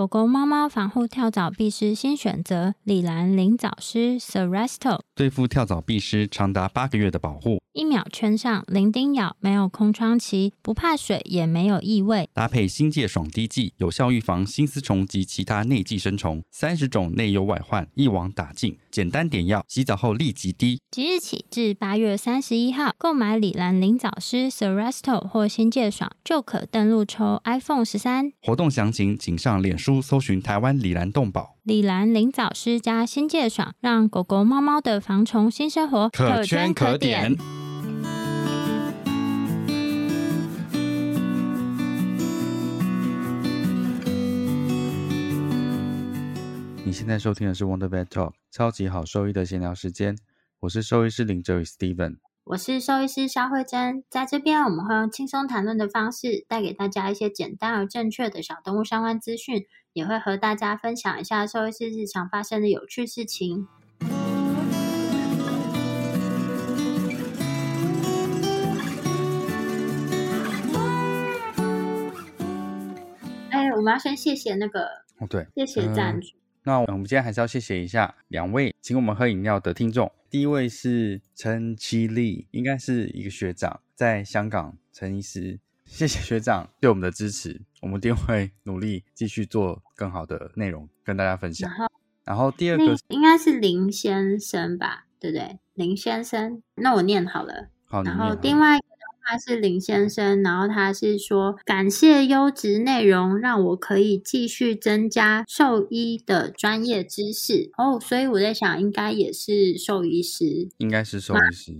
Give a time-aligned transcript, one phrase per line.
[0.00, 12.30] 狗狗、猫猫防护跳蚤必施新选择：李兰灵藻虱 Seresto，对付跳蚤必施长达八个月的保护，一秒圈上，零叮咬，没有空窗期，不怕水，也没有异味。
[12.32, 18.78] 搭配新界爽滴剂，有效预防新丝虫及其他内寄生虫，三十种内忧外患一网打尽。
[18.90, 20.80] 简单点药，洗澡后立即滴。
[20.90, 28.32] 即日起至八月三十一号，购买李兰灵藻虱 Seresto 或新界爽，就可登录抽 iPhone 十三。
[28.40, 29.89] 活动详情请上脸书。
[30.02, 37.34] 搜寻台湾李兰动宝、李兰灵藻师加新界爽，让狗狗、猫猫的防虫新生活可圈可点。
[46.84, 50.18] 你现在收听的是 Wonder Vet Talk，超级好兽医的闲聊时间。
[50.58, 52.16] 我是兽医师林哲宇 Steven。
[52.42, 63.66] 我是兽医师肖慧珍，在这边我们会用轻松谈论的方式，带给大家一些简单而正确的小动物相关资讯，也会和大家分享一下兽医师日常发生的有趣事情。
[73.50, 74.84] 哎，我们要先谢谢那个
[75.18, 76.28] 哦，对，谢谢赞助。
[76.62, 80.12] 那我们今天还是要谢谢一下两位请我们喝饮料的听众。
[80.28, 85.58] 第一位是陈七力，应该是一个学长，在香港陈医师，
[85.90, 91.70] 谢谢学长对我们的支持，我们一定会努力继续做更好的内容跟大家分享。
[92.24, 95.58] 然后第二个应该是林先生吧，对不对？
[95.74, 97.68] 林先生，那我念好了。
[97.84, 98.78] 好，然后另外。
[99.22, 108.00] 他是林先生，然后他是说感谢优质内容，让我可以继续增加兽医的专业知识哦。
[108.00, 111.72] 所以我在想，应该也是兽医师，应该是兽医师。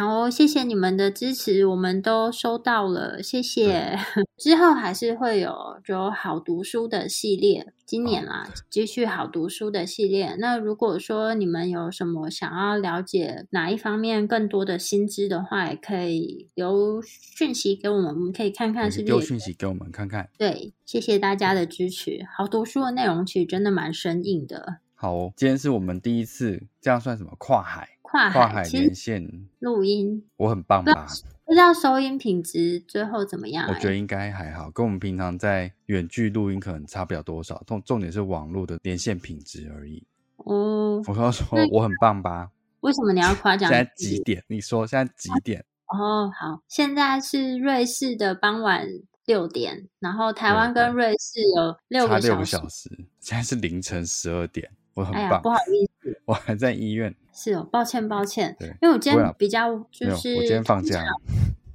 [0.00, 3.98] 好，谢谢你们的支持，我们都收到了，谢谢。
[4.38, 5.52] 之后还是会有
[5.84, 10.36] 就好读书的系列，今年啦，继续好读书的系列。
[10.38, 20.30] 那如果说你们有什么想要了解哪一方面更多的薪资的话，也可以留讯息给我们，我们可以看看是不是留讯息给我们看看。
[20.38, 22.20] 对，谢谢大家的支持。
[22.36, 24.76] 好读书的内容其实真的蛮生硬的。
[24.94, 27.97] 好，哦，今天是我们第一次，这样算什么跨海？
[28.10, 31.06] 跨海连线录音，我很棒吧？
[31.44, 33.68] 不知道收音品质最后怎么样？
[33.68, 37.62] 我觉得应该还好，跟我们平常在远距录音可能差不了多少。
[37.66, 40.06] 重重点是网络的连线品质而已。
[40.36, 42.50] 哦，我刚说我很棒吧？
[42.80, 43.70] 为什么你要夸奖？
[43.70, 44.42] 现在几点？
[44.46, 45.64] 你说现在几点？
[45.88, 48.86] 哦，好，现在是瑞士的傍晚
[49.24, 52.90] 六点，然后台湾跟瑞士有六个小时，
[53.20, 54.70] 现在是凌晨十二点。
[54.94, 55.87] 我很棒，不好意思，
[56.26, 57.14] 我还在医院。
[57.32, 61.04] 是哦，抱歉抱歉，因为我今天比较就是我今天放假。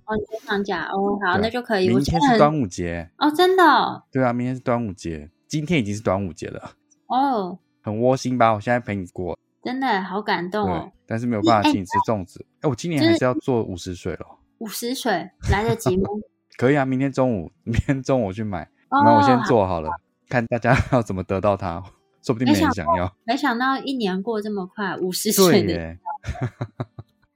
[0.06, 1.88] 哦，你今天放假哦，好，那就可以。
[1.88, 4.04] 明天是端午节哦，真的。
[4.12, 6.74] 对啊，明天是端午节，今天已经是端午节了。
[7.08, 8.54] 哦，很窝心吧？
[8.54, 10.92] 我现在陪你过，真的好感动哦。
[11.06, 12.46] 但是没有办法请你吃粽子。
[12.60, 14.26] 哎，我今年还是要做五十水了。
[14.58, 16.10] 五十水来得及吗？
[16.58, 18.70] 可以啊，明天中午，明天中午我去买。
[18.90, 19.90] 那我先做好了，
[20.30, 21.82] 看大家要怎么得到它。
[22.24, 23.14] 说不定没人想要。
[23.26, 25.98] 没想到一年过这么快，五十岁的，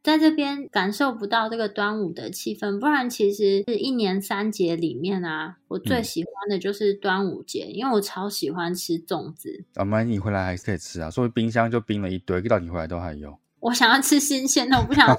[0.02, 2.80] 在这边感受不到这个端午的气氛。
[2.80, 9.66] 不然，其实是一年三节里面啊，我最喜欢的就是端午节，因为我超喜欢吃粽子。
[9.76, 13.38] 啊，妈，你回来还是可以吃啊，所以冰箱就冰了一堆，到你回来都还有。
[13.60, 15.08] 我想要吃新鲜的，我不想。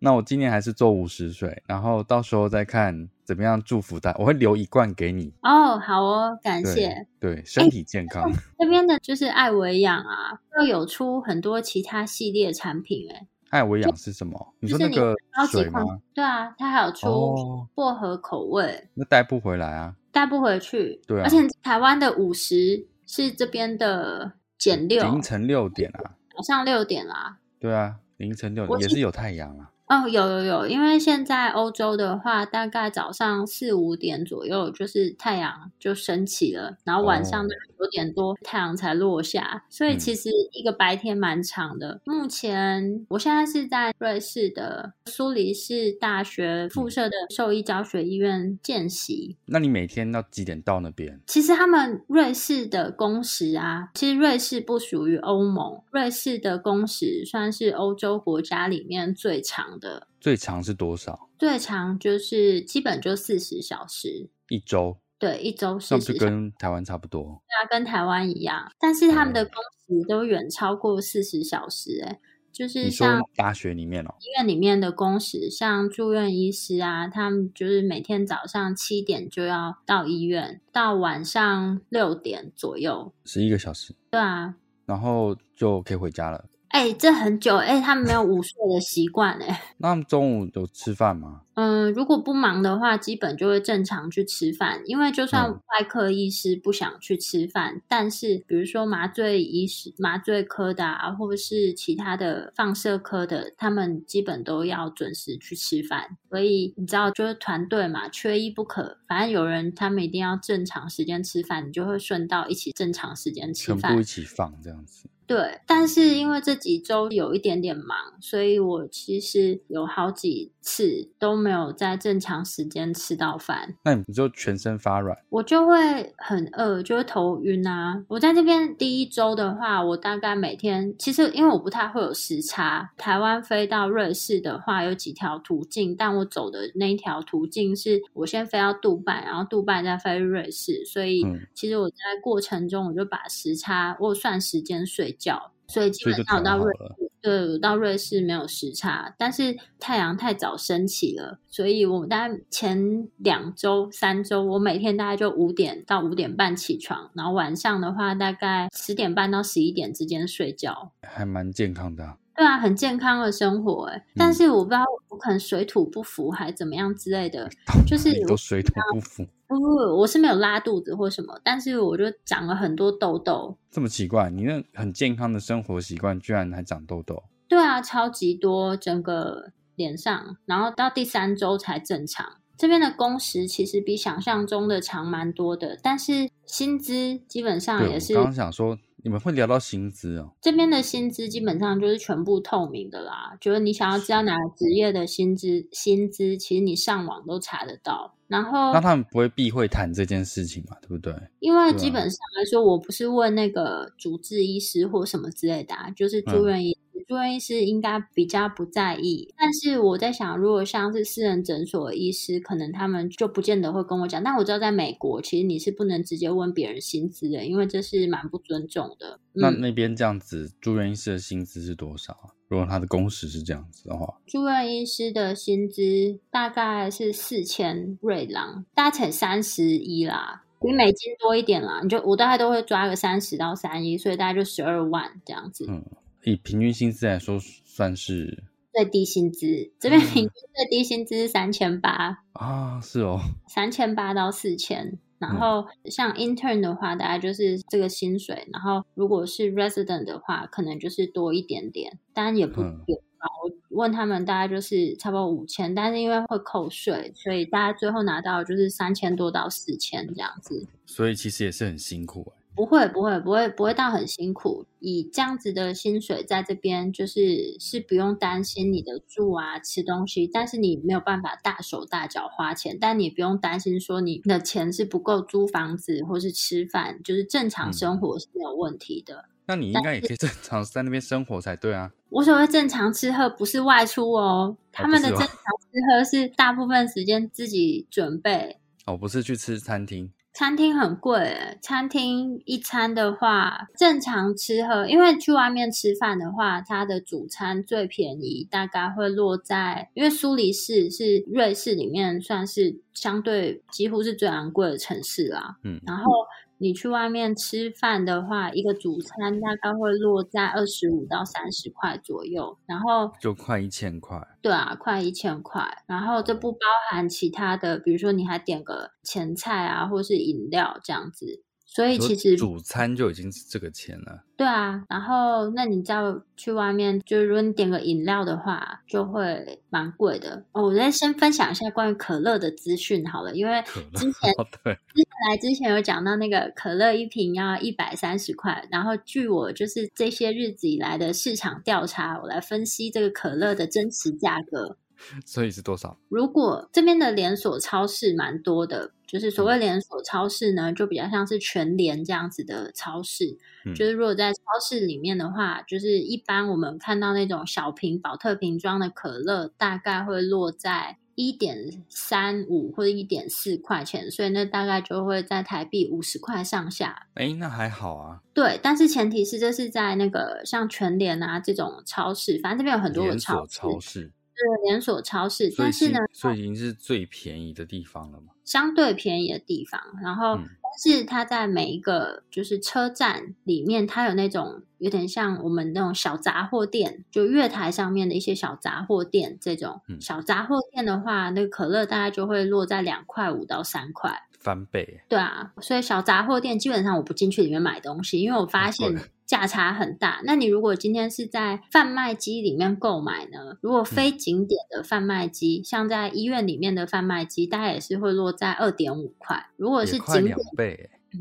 [0.00, 4.14] 那我今年还是做五十岁，然后到时候再看怎么样祝福他。
[4.18, 7.06] 我会留一罐给你哦，好哦，感谢。
[7.18, 8.32] 对，身体健康。
[8.58, 13.26] 这边的就是艾维养啊，又有出很多其他系列产品哎。
[13.50, 14.54] 艾维养是什么？
[14.60, 15.16] 你说那个
[15.50, 15.80] 水吗？
[16.14, 18.88] 对啊，它还有出薄荷口味。
[18.94, 19.96] 那带不回来啊？
[20.12, 21.00] 带不回去。
[21.08, 21.24] 对啊。
[21.24, 27.38] 而且台湾的五十是这边的减六，凌晨六点啊，早上六点啦。
[27.58, 29.70] 对啊，凌晨六点也是有太阳啊。
[29.88, 37.48] 哦，有有有，因为现在欧洲的话，大概早上四五点左右，就是太阳就升起了，然后晚上哦。
[37.78, 39.98] 九点多太阳才落下，所以嗯。
[40.00, 42.00] 其实一个白天蛮长的。
[42.04, 51.20] 目前我现在是在瑞士的苏黎世大学附设的兽医教学医院见习，那你每天要几点到那边？
[51.28, 61.28] 其实他们瑞士的工时啊，其实瑞士不属于欧盟，瑞士的工时算是欧洲国家里面最长的，最长是多少？
[61.38, 64.98] 最长就是基本就四十小时，一周？
[65.18, 67.42] 对，一周四十小时，跟台湾差不多？
[67.46, 72.20] 对啊，跟台湾一样，但是他们的哦工时都远超过四十小时、欸，
[72.52, 83.12] 就是像大学里面哦，医院里面的工时，像住院医师啊，他们就是每天早上七点就要到医院，到晚上六点左右。
[83.24, 84.54] 十一个小时，对啊，
[84.86, 86.44] 然后就可以回家了。
[86.68, 89.62] 哎、这很久哎、他们没有午睡的习惯哎。
[89.78, 91.42] 那他们中午有吃饭吗？
[91.54, 94.80] 嗯，如果不忙的话，基本就会正常去吃饭。
[94.84, 106.16] 因为就算嗯外科医师不想去吃饭，但是比如说麻醉医师、麻醉科的啊，或者是其他的放射科的，他们基本都要准时去吃饭。
[106.28, 108.98] 所以你知道，就是团队嘛，缺一不可。
[109.08, 114.04] 反正有人他们一定要正常时间吃饭，你就会顺道一起正常时间吃饭全部一。
[114.04, 115.08] 起放这样子。
[115.28, 128.02] 对，但是因为这几周有一点点忙，所以我其实有好几次都没有在正常时间吃到饭，那你就全身发软，我就会很饿，就会头晕啊。
[128.08, 147.08] 我在这边第一周的话，我大概每天其实因为我不太会有时差，台湾飞到瑞士的话有几条途径，但我走的那一条途径是我先飞到杜拜，然后杜拜再飞瑞士，所以嗯其实我在过程中我就把时差我算时间睡觉，所以基本上我到瑞士。
[147.20, 160.92] 对，我到瑞士没有时差，但是太阳太早升起了，所以我大概前两周、三周，我每天大概就五点到五点半起床，然后晚上的话大概十点半到十一点之间睡觉。
[161.02, 167.50] 还蛮健康的啊、对啊，很健康的生活哎，但是我不知道我可能水土不服还怎么样之类的，
[167.84, 169.66] 就是你都水土不服，不不，
[169.98, 173.58] 我是没有拉肚子或什么，但是我就长了很多痘痘。
[173.72, 182.34] 这么奇怪，你那很健康的生活习惯，居然还长痘痘，对啊，超级多，整个脸上，然后到第三周才正常。
[182.56, 193.36] 这边的工时其实比想象中的长蛮多的，但是薪资基本上，也是我刚刚想说，你们会聊到薪资哦，这边的薪资基本上就是全部透明的啦。
[193.40, 198.14] 就是你想要知道哪个职业的薪资，薪资其实你上网都查得到。
[198.26, 200.76] 然后那他们不会避讳谈这件事情嘛？
[200.82, 201.14] 对不对？
[201.38, 206.78] 因为基本上来说，我不是问那个主治医师或什么之类的、啊，就是住院医师。
[207.06, 214.22] 住院医师应该比较不在意，但是我在想，如果像是私人诊所的医师，可能他们就不见得会跟我讲。
[214.22, 219.20] 但我知道在美国，其实你是不能直接问别人薪资的，因为这是蛮不尊重的。
[219.34, 222.34] 嗯，那那边这样子，住院医师的薪资是多少啊？
[222.48, 230.44] 如果他的工时是这样子的话，住院医师的薪资大概是四千瑞郎，大概乘三十一啦。
[230.60, 235.64] 比美金多一点啦，你就我大概都会抓个三十到三一，所以大概就十二万这样子。
[235.68, 235.84] 嗯，
[236.28, 244.98] 以平均薪资来说，算是最低薪资这边嗯平均最低薪资是三千八，啊，是哦，三千八到四千。
[245.18, 248.46] 然嗯后像 intern 的话，大概就是这个薪水。
[248.52, 253.26] 然后如果是 resident 的话，可能就是多一点点，当然也不嗯也不高。
[253.42, 260.68] 我问他们大概就是差不多五千，但是因为会扣税，所以大家最后拿到就是三千多到四千这样子。
[260.86, 262.37] 所以其实也是很辛苦哎。
[262.58, 264.66] 不会，不会，不会，不会到很辛苦。
[264.80, 279.26] 以这样子的薪水在这边，就是是不用担心你的住啊、吃东西，但是你没有办法大手大脚花钱，但你也不用担心说你的钱是不够租房子或是吃饭，就是正常生活是没有问题的。
[279.46, 281.92] 那你应该也可以正常在那边生活才对啊。
[282.08, 288.58] 我所谓正常吃喝不是外出哦，他们的正常吃喝是大部分时间自己准备。
[288.84, 305.56] 哦，不是去吃餐厅，餐厅很贵，餐厅一餐的话，正常吃喝，因为去外面吃饭的话，它的主餐最便宜，大概会落在，因为苏黎世是瑞士里面算是相对几乎是最昂贵的城市啦。
[305.64, 306.12] 嗯，然后
[306.58, 314.20] 你去外面吃饭的话，一个主餐大概会落在二十五到三十块左右，然后就快一千块。
[314.42, 316.58] 对啊，快一千块，然后这不包
[316.90, 321.44] 含其他的，比如说你还点个前菜啊，或是饮料这样子。
[321.70, 324.24] 所以其实主餐就已经是这个钱了。
[324.36, 325.96] 对啊，然后那你再
[326.36, 330.62] 去外面，就是如果你点个饮料的话，就会蛮贵的哦。
[330.62, 333.62] 我再先分享一下关于可乐的资讯好了，因为
[333.94, 334.32] 之前
[334.64, 344.76] 对之前来之前有讲到那个可乐一瓶要一百三十块，然后据我就是这些日子以来的市场调查，我来分析这个可乐的真实价格。
[345.24, 345.96] 所以是多少？
[346.08, 353.38] 如果这边的连锁超市蛮多的，就是所谓连锁超市呢，就比较像是全联这样子的超市。
[353.74, 367.08] 就是如果在超市里面的话，就是一般我们看到那种小瓶保特瓶装的可乐，大概会落在一点三五或者一点四块钱，所以那大概就会在台币五十块上下。
[367.14, 368.20] 哎，那还好啊。
[368.32, 373.46] 对，但是前提是这是在那个像全联啊这种超市，反正这边有很多的超
[373.80, 374.12] 市。
[374.38, 378.32] 是连锁超市，但是呢，所以已经是最便宜的地方了嘛？
[378.44, 389.36] 相对便宜的地方，然后但是它在每一个就是车站里面，它有那种有点像我们那种小杂货店，就月台上面的一些小杂货店。
[389.40, 395.02] 这种小杂货店的话，那个可乐大概就会落在两块五到三块，翻倍。
[395.08, 398.94] 对啊，所以小杂货店基本上我不进去里面买东西，因为我发现。
[399.28, 400.20] 价差很大。
[400.24, 403.58] 那你如果今天是在贩卖机里面购买呢？
[403.60, 409.50] 如果非景点的贩卖机，像在医院里面的贩卖机，大概也是会落在二点五块。
[409.56, 410.36] 如果是景点，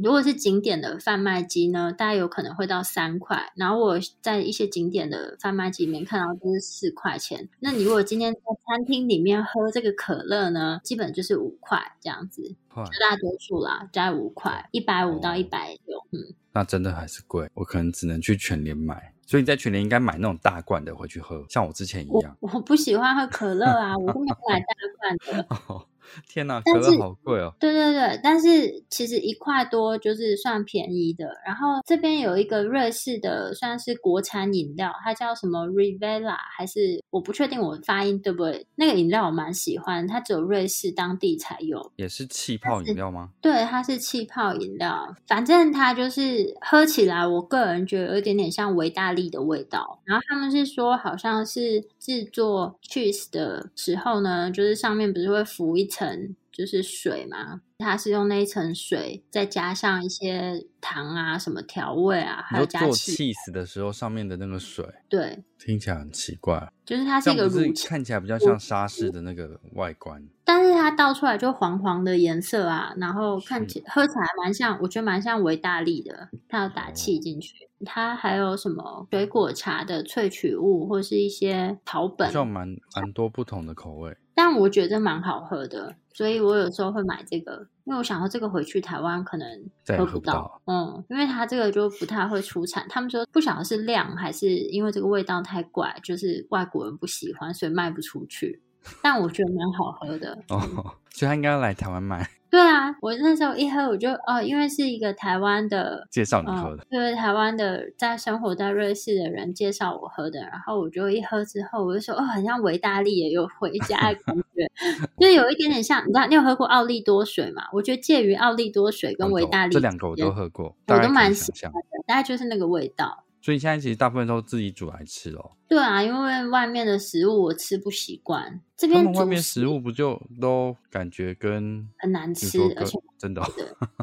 [0.02, 3.52] 如果是景点的贩卖机呢，大概有可能会到三块。
[3.56, 7.48] 然后我在一些景点的贩卖机里面看到都是四块钱。
[7.60, 16.34] 那你如果今天在餐厅里面喝这个可乐呢，基本就是五块这样子，绝大多数啦，加五块，一百五到一百六，嗯。
[16.54, 19.14] 那真的还是贵，我可能只能去全联买。
[19.26, 22.36] 所以你在全联应该买那种大罐的回去喝，像我之前一样。
[22.40, 24.66] 我不喜欢喝可乐啊，我不买大
[24.98, 25.48] 罐的。
[26.28, 27.54] 天哪，可乐好贵哦！
[27.60, 31.28] 对对对，但是其实一块多就是算便宜的。
[31.46, 38.68] 然后这边有一个瑞士的，算是国产饮料，它叫什么 Rivella，还是我不确定我发音对不对？
[38.76, 41.92] 那个饮料我蛮喜欢，它只有瑞士当地才有。
[41.98, 43.30] 也是气泡饮料吗？
[43.42, 45.16] 对，它是气泡饮料。
[45.28, 50.00] 反正它就是喝起来，我个人觉得有一点点像维大利的味道。
[50.06, 55.97] 然后他们是说，好像是制作 cheese 的时候呢，就是上面不是会浮一层。
[55.98, 77.54] 层就是水嘛，它是用那一层水，再加上一些糖啊、什么调味啊，还有加做 cheese 的时候上面的那个水，对，听起来很奇怪，就是它是一个乳，看起来比较像沙士的那个外观，但是它倒出来就黄黄的颜色啊，然后看起喝起来蛮像，我觉得蛮像维大利的，它有打气进去，
[77.86, 84.16] 它还有什么水果茶的萃取物，或是一些草本，就蛮蛮多不同的口味。
[84.38, 89.50] 但我觉得蛮好喝的，所以我有时候会买这个，因为我想到这个回去台湾可能
[89.98, 92.86] 喝不到，嗯，因为它这个就不太会出产。
[92.88, 98.62] 他们说不晓得是量还是因为这个味道太怪，就是外国人不喜欢，所以卖不出去。
[99.02, 100.62] 但我觉得蛮好喝的哦，
[101.10, 102.30] 所以他应该要来台湾买。
[102.50, 114.70] 对啊，我那时候一喝我就哦，因为是一个台湾的介绍你喝的，对，台湾的在生活在瑞士的人介绍我喝的，然后我就一喝之后我就说哦，很像维大利也有回家的感觉，
[115.20, 116.04] 就有一点点像。
[116.08, 117.64] 你知道你有喝过奥利多水吗？
[117.74, 123.24] 我觉得介于奥利多水跟维大利这两个我都喝过，我都蛮喜欢的，大概就是那个味道。
[123.48, 125.52] 所以现在其实大部分都自己煮来吃哦。
[125.70, 128.60] 对啊，因为外面的食物我吃不习惯。
[128.76, 133.42] 这边外面食物不就都感觉跟很难吃，而且真的。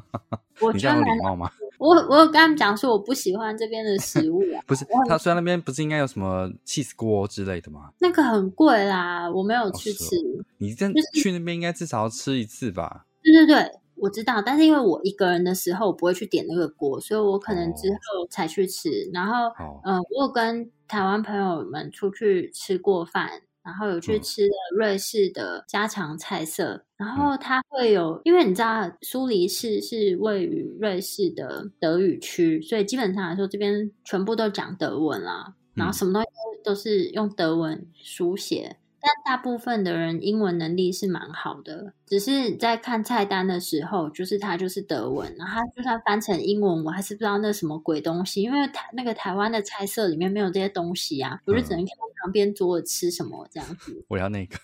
[0.63, 1.51] 我觉得礼貌吗？
[1.77, 4.65] 我我有跟他们讲说我不喜欢这边的食物啊。
[4.67, 7.91] 不是，他虽然那边不是应该有什么 cheese 锅之类的吗？
[7.99, 10.17] 那个很贵啦，我没有去吃。
[10.57, 13.05] 你这去那边应该至少要吃一次吧？
[13.23, 13.71] 对对对。
[13.97, 19.09] 我知道，但是因为我一个人的时候，我不会去点那个锅，所以我可能之后才去吃。
[19.13, 19.53] 然后，
[19.85, 23.31] 嗯，我有跟台湾朋友们出去吃过饭，
[23.63, 26.85] 然后有去吃了瑞士的家常菜色。
[26.97, 35.55] 然后它会有，因为你知道苏黎世是位于瑞士的德语区，所以基本上来说，这边全部都讲德文啦。
[35.75, 36.29] 然后什么东西
[36.63, 38.77] 都是用德文书写。
[39.05, 51.89] 但大部分的人英文能力是蛮好的，只是在看菜单的时候，就是它就是德文，然后就算翻成英文，我还是不知道那什么鬼东西，因为台那个台湾的菜色里面没有这些东西啊，我就只能看
[52.23, 54.03] 旁边桌子吃什么这样子。
[54.09, 54.57] 我要那个，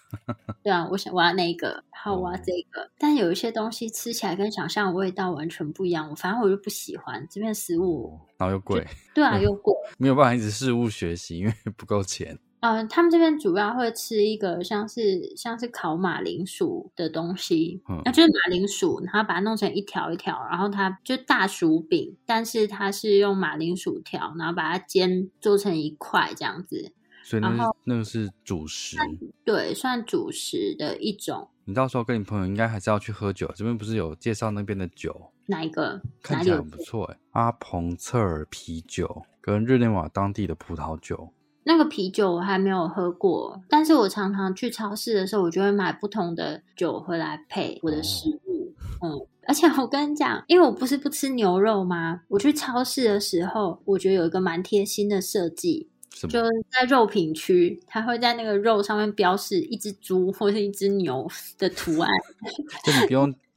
[0.62, 2.90] 对啊，我想我要那个，好，我要这个。
[2.99, 12.38] 但有一些东西吃起来跟想象的味道完全不一样，我反正我就不喜欢这边食物，然后又贵，对啊， 又贵，没有办法一直事物学习，因为不够钱。
[12.61, 26.93] 呃，他们这边主要会吃一个像是像是烤马铃薯的东西，嗯那就是马铃薯，然后把它弄成一条一条，然后它就大薯饼，但是它是用马铃薯条，然后把它煎做成一块这样子，
[27.25, 28.99] 所以那个那个是主食。
[29.45, 31.49] 对，算主食的一种。
[31.64, 36.02] 你到时候跟你朋友应该还是要去喝酒，这边不是有介绍那边的酒，哪一个？
[36.23, 36.69] 看起来很？
[36.69, 37.17] 不错哎。
[37.31, 41.33] 阿彭策尔啤酒跟日内瓦当地的葡萄酒，
[41.64, 48.73] 那个啤酒我还没有喝过，但是我常常去超市的时候，我就会买不同的酒回来配我的食物。
[49.02, 52.23] 嗯，而且我跟你讲，因为我不是不吃牛肉吗？
[52.29, 55.88] 我去超市的时候，我觉得有一个蛮贴心的设计，
[56.29, 61.26] 就是在肉品区，它会在那个肉上面标示一只猪或是一只牛
[61.59, 62.11] 的图案，
[62.85, 63.33] 就你不用，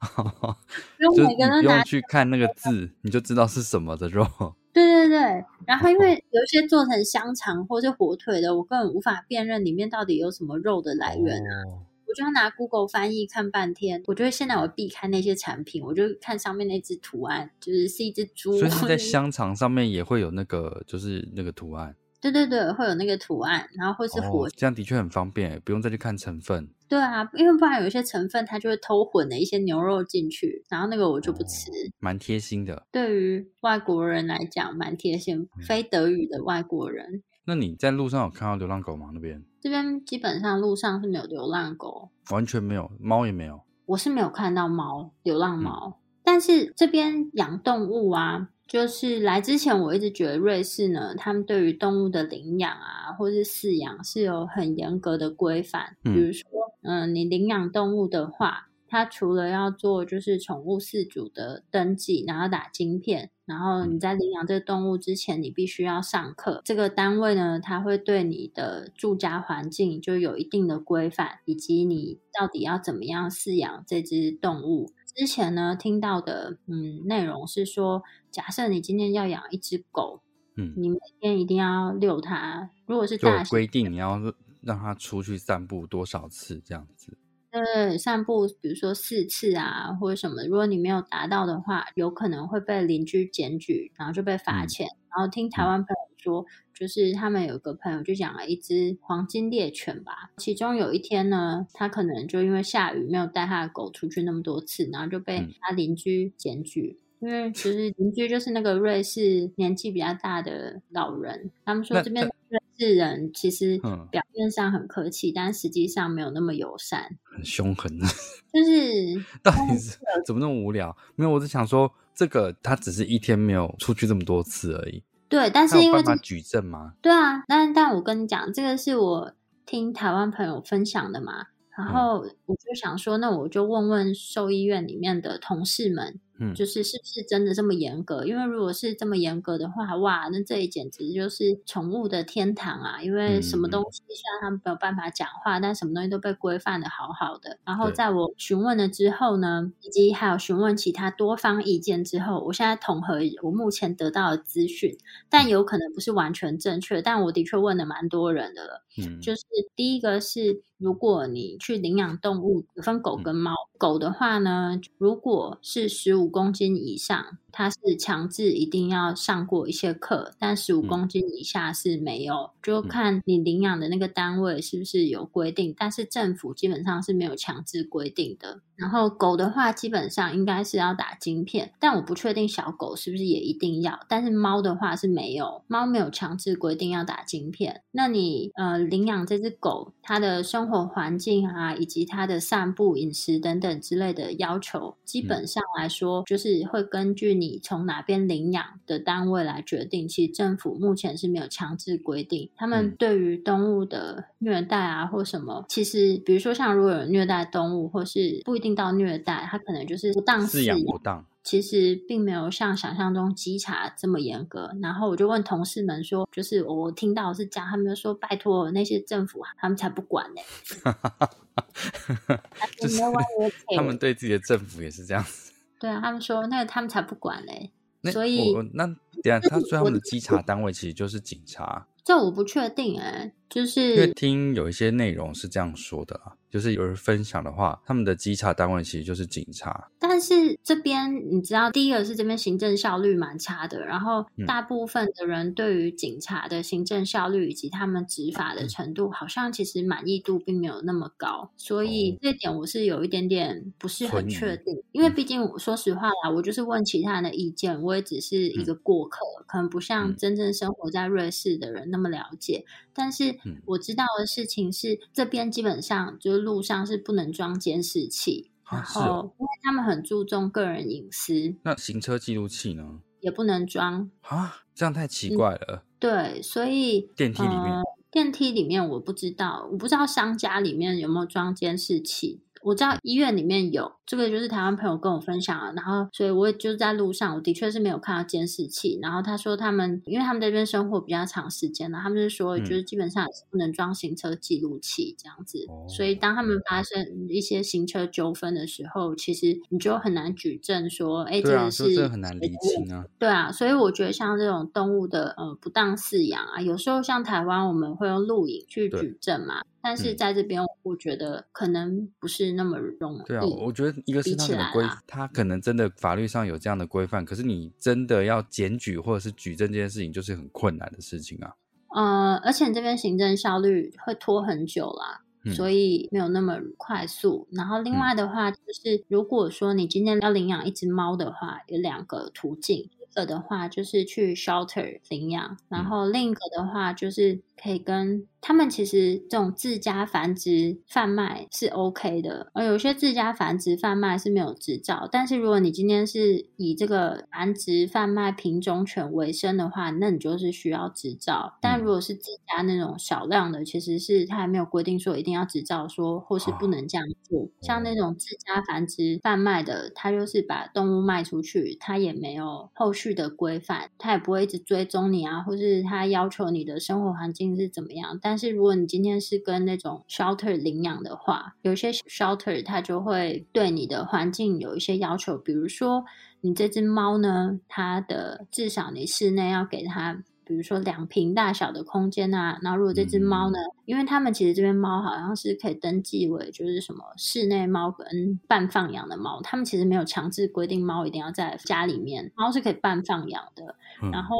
[0.96, 4.26] 不用每个人都拿去看那个字，你就知道是什么的肉。
[4.74, 11.62] 对对对，然后因为有一些做成香肠或是火腿的，我根本无法辨认里面到底有什么肉的来源啊。
[11.68, 21.96] 哦我就要拿 Google 翻译看半天，我就会现在我避开那些产品，我就看上面那只图案，就是是一只猪，所以在香肠上面也会有那个，就是那个图案。
[22.32, 26.70] 对对对，会有那个图案，然后或是火，哦，这样的确很方便，不用再去看成分。
[26.88, 31.70] 对啊，因为不然有一些成分它就会偷混了一些牛肉进去，然后那个我就不吃。
[31.98, 32.86] 蛮贴心的。
[32.90, 37.22] 对于外国人来讲，蛮贴心，嗯非德语的外国人。
[37.44, 39.10] 那你在路上有看到流浪狗吗？
[39.12, 43.60] 那边这边基本上路上是没有流浪狗，完全没有，猫也没有。
[43.84, 46.00] 我是没有看到猫，流浪嗯猫。
[46.22, 55.96] 但是这边养动物啊，就是来之前我一直觉得瑞士呢，他们对于动物的领养啊，或是饲养是有很严格的规范。
[56.04, 56.48] 嗯比如说，
[56.82, 66.62] 嗯、你领养动物的话，它除了要做就是宠物饲主的登记，然后打晶片，然后你在领养这个动物之前，你必须要上课。
[66.64, 74.90] 这个单位呢，它会对你的住家环境就有一定的规范，以及你到底要怎么样饲养这只动物。
[75.14, 80.22] 之前呢，听到的嗯内容是说，假设你今天要养一只狗，
[80.56, 82.70] 嗯，你每天一定要遛它。
[82.86, 84.20] 如果是大型规定你要
[84.60, 87.16] 让它出去散步多少次这样子。
[87.50, 94.88] 对，散步，比如说四次啊，或者什么，如果你没有达到的话，有可能会被邻居检举，然后就被罚嗯钱。
[95.10, 96.44] 然后听台湾朋友说，
[96.74, 106.98] 就是他们有个朋友就养了一只黄金猎犬吧，其中有一天呢，他可能就因为下雨没有带他的狗出去那么多次，然后就被嗯他邻居检举。
[107.20, 117.16] 因为就是邻居就是那个瑞士年纪比较大的老人，他们说这边瑞士人其实嗯表面上很客气，但实际上没有那么友善。
[117.34, 117.90] 很凶狠，
[118.52, 119.96] 就是到底是
[120.26, 120.94] 怎么那么无聊？
[121.14, 126.94] 没有，我只想说，这个他只是一天没有出去这么多次而已，对，但是因为这有办法举证吗？
[127.02, 129.32] 对啊，但但我跟你讲，这个是我
[129.66, 138.24] 听台湾朋友分享的嘛，然嗯后我就想说，那我就问问兽医院里面的同事们，嗯，就是是不是真的这么严格？
[138.24, 143.00] 因为如果是这么严格的话，哇，那这里简直就是宠物的天堂啊！
[143.02, 147.58] 因为什么嗯东西虽然他们没有办法讲话，但什么东西都被规范的好好的。
[147.64, 154.96] 然后在我询问了之后呢，以及还有询问其他多方意见之后，我现在统合我目前得到的资讯，
[155.30, 158.84] 但有可能不是完全正确，但我的确问了蛮多人的了。
[158.98, 159.42] 嗯，就是
[159.76, 163.54] 第一个是，如果你去领养动物，有分狗跟猫。
[163.78, 178.60] 狗的话呢，如果是十五公斤以上，它是强制一定要上过一些课，但十五嗯公斤以下是没有，就看你领养的那个单位是不是有规定，但是政府基本上是没有强制规定的。
[178.76, 184.00] 然后狗的话，基本上应该是要打晶片，但我不确定小狗是不是也一定要。
[184.08, 187.82] 但是猫的话是没有，猫没有强制规定要打晶片。
[187.90, 200.08] 那你呃领养这只狗，它的生活环境啊，以及它的散步、饮食等等之类的要求，基本上来说，就是会根据你从哪边领养的单位来决定。
[200.08, 202.94] 其实政府目前是没有强制规定，他们嗯。
[202.96, 214.70] 对于动物的虐待啊或什么，其实比如说像如果有虐待动物，或是不一定到虐待，他可能就是不当饲养不当，其实并没有像想象中稽查这么严格。
[214.82, 220.40] 然后我就问同事们说，就是我听到是这样，他们就说拜托那些政府啊，他们才不管呢、
[223.76, 225.52] 他们对自己的政府也是这样子。
[225.78, 228.86] 对啊，他们说那个他们才不管嘞、 那所以我那
[229.22, 231.86] 对啊，他所以他们的稽查单位其实就是警察。
[232.02, 239.90] 这我不确定哎，就是因为是听有一些内容是这样说的啦，就是有人分享的话，他们的稽查单位其实就是警察。
[239.98, 254.80] 但是这边你知道，第一个是这边行政效率蛮差的，然后嗯大部分的人对于警察的行政效率以及他们执法嗯的程度，好像其实满意度并没有那么高，所以哦这点我是有一点点不是很确定。
[254.92, 262.64] 因为毕竟我说实话啦，我就是问其他人的意见，我也只是一个过客，可能不像嗯真正生活在瑞士的人那么了解。
[262.96, 268.50] 但是嗯我知道的事情是，这边基本上就是路上是不能装监视器。
[268.70, 273.00] 然后，因为他们很注重个人隐私，那行车记录器呢？
[273.20, 274.10] 也不能装。
[274.22, 275.84] 啊，这样太奇怪了。
[275.98, 282.42] 对，所以电梯里面呃电梯里面我不知道，我不知道商家里面有没有装监视器。
[282.62, 288.98] 我知道医院里面有，这个就是台湾朋友跟我分享了，然后所以我也就在路上，我的确是没有看到监视器。
[289.02, 295.64] 然后他说他们，因为他们在这边生活比较长时间了，他们是说嗯就是基本上也是不能装行车记录器这样子。
[295.68, 303.04] 哦所以当他们发生一些行车纠纷的时候，其实你就很难举证说，哎，这个就是这很难厘谁的问清啊。
[303.18, 313.22] 对啊，所以我觉得像这种动物的呃不当饲养啊，有时候像台湾我们会用录影去举证嘛，但是嗯在这边我觉得可能不是那么容易。
[313.26, 321.54] 对啊，我觉得一个是他可能规他可能真的法律上有这样的规范，可是你真的要检举或者是举证这件事情，就是很困难的事情啊。
[321.94, 325.20] 呃，而且这边行政效率会拖很久啦。
[325.46, 327.46] 嗯所以没有那么快速。
[327.52, 332.88] 然后另外的话，就是如果说你今天要领养一只猫的话，有两个途径。
[333.14, 345.08] 一个的话就是去 shelter 领养，然嗯后另一个的话就是可以跟他们其实这种自家繁殖贩卖是 OK 的，而有些自家繁殖贩卖是没有执照。
[345.10, 351.56] 但是如果你今天是以这个繁殖贩卖品种犬为生的话，那你就是需要执照。
[351.62, 357.48] 但如果是自家那种少量的，其实是他还没有规定说一定要执照说，或是不能这样做。
[357.62, 368.18] 像那种自家繁殖贩卖的，他就是把动物卖出去，他也没有后续的规范，它也不会一直追踪你啊，或是它要求你的生活环境是怎么样。
[368.22, 376.04] 但是如果你今天是跟那种 shelter 领养的话，有些 shelter 它就会对你的环境有一些要求，比如说
[376.40, 380.22] 你这只猫呢，它的至少你室内要给它。
[380.46, 393.74] 比如说两平大小的空间啊，然后如果这只猫呢，因为他们其实这边猫好像是可以登记为就是什么室内猫跟半放养的猫，他们其实没有强制规定猫一定要在家里面，猫是可以半放养的。
[394.02, 394.36] 嗯然后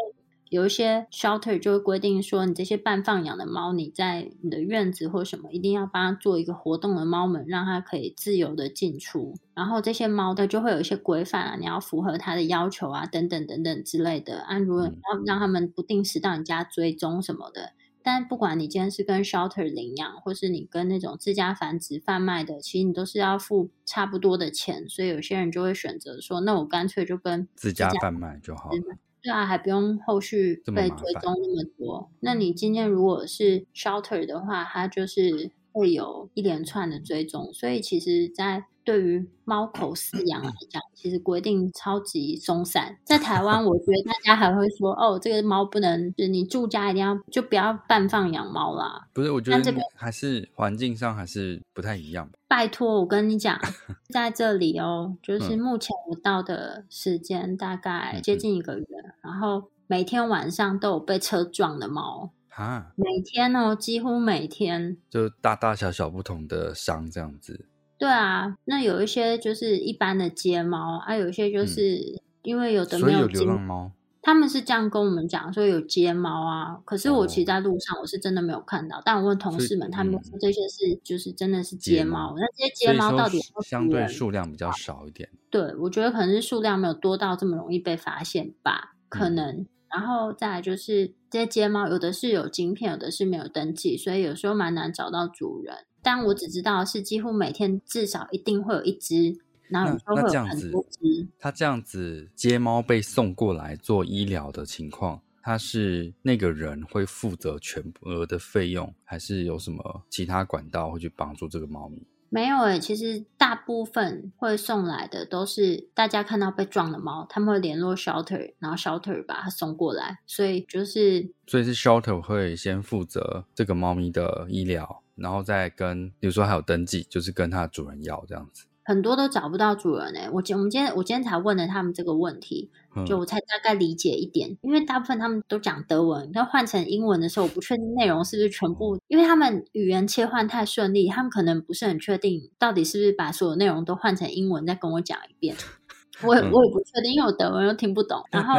[0.55, 9.35] 有一些 shelter 就会规定说，你这些半放养的猫，你在你的院子或什么，一定要帮它做一个活动的猫门，让它可以自由的进出。
[9.53, 14.43] 然后这些猫的就会有一些规范啊，你要符合它的要求啊，等等等等之类的。
[14.43, 17.73] 啊，如果嗯要让他们不定时到你家追踪什么的。
[18.05, 28.77] 但不管你今天是跟 shelter 领养，或是你跟那种自家繁殖贩卖的，其实你都是要付差不多的钱，所以有些人就会选择说，那我干脆就跟自家贩卖就好了。
[29.25, 32.11] 对啊，还不用后续被追踪那么多。
[32.21, 42.99] 那你今天如果是 shelter 的话，它就是会有一连串的追踪，所以其实，在对于猫口饲养来讲，其实规定超级松散。
[43.03, 49.09] 在台湾，我觉得大家还会说，哦，这个猫不能，就是你住家一定要就不要半放养猫啦。
[49.15, 52.35] 不是，我觉得但这边还是环境上还是不太一样吧。
[52.47, 53.59] 拜托，我跟你讲，
[54.13, 58.87] 在这里哦，就是嗯目前我到的时间大概嗯接近一个月，
[59.23, 64.99] 然后每天晚上都有被车撞的猫，哈，每天哦，几乎每天。
[65.09, 67.67] 就大大小小不同的伤这样子。
[68.05, 76.79] 对啊，那有一些就是一般的街猫，啊，有一些就是、因为有的没有经流浪猫，他们是这样跟我们讲，说有街猫啊。
[76.85, 82.37] 可是我其实哦在路上我是真的没有看到，但我问同事们，他们嗯说这些是就是真的是街街猫猫。
[82.37, 85.31] 那这些街猫到底相对数量比较少一点。
[85.49, 89.67] 对，我觉得可能是数量没有多到这么容易被发现吧，可嗯能。
[89.89, 95.87] 然后再来就是这些街猫，有的是有晶片，有的是没有登记，所以有时候蛮难找到主人。
[96.05, 99.37] 但我只知道是几乎每天至少一定会有一只，
[99.69, 101.27] 然后有时候那会很这样子多只。
[101.39, 112.07] 他这样子接猫被送过来做医疗的情况，他是那个人会负责全额的费用，还是有什么其他管道会去帮助这个猫咪？
[112.31, 128.67] 没有诶、其实大部分会送来的都是大家看到被撞的猫，他们会联络 shelter，然后 shelter 把它送过来，所以就是所以是 shelter 会先负责这个猫咪的医疗，然后再跟，比如说还有登记，就是跟它的主人要这样子。
[128.87, 145.57] 很多都找不到主人诶、我今我们今天我今天才问了他们这个问题，嗯就我才大概理解一点，因为大部分他们都讲德文，但换成英文的时候，我不确定内容是不是全部，因为他们语言切换太顺利，他们可能不是很确定到底是不是把所有内容都换成英文再跟我讲一遍。
[146.23, 148.23] 我也嗯我也不确定，因为我德文又听不懂。
[148.31, 148.55] 然 后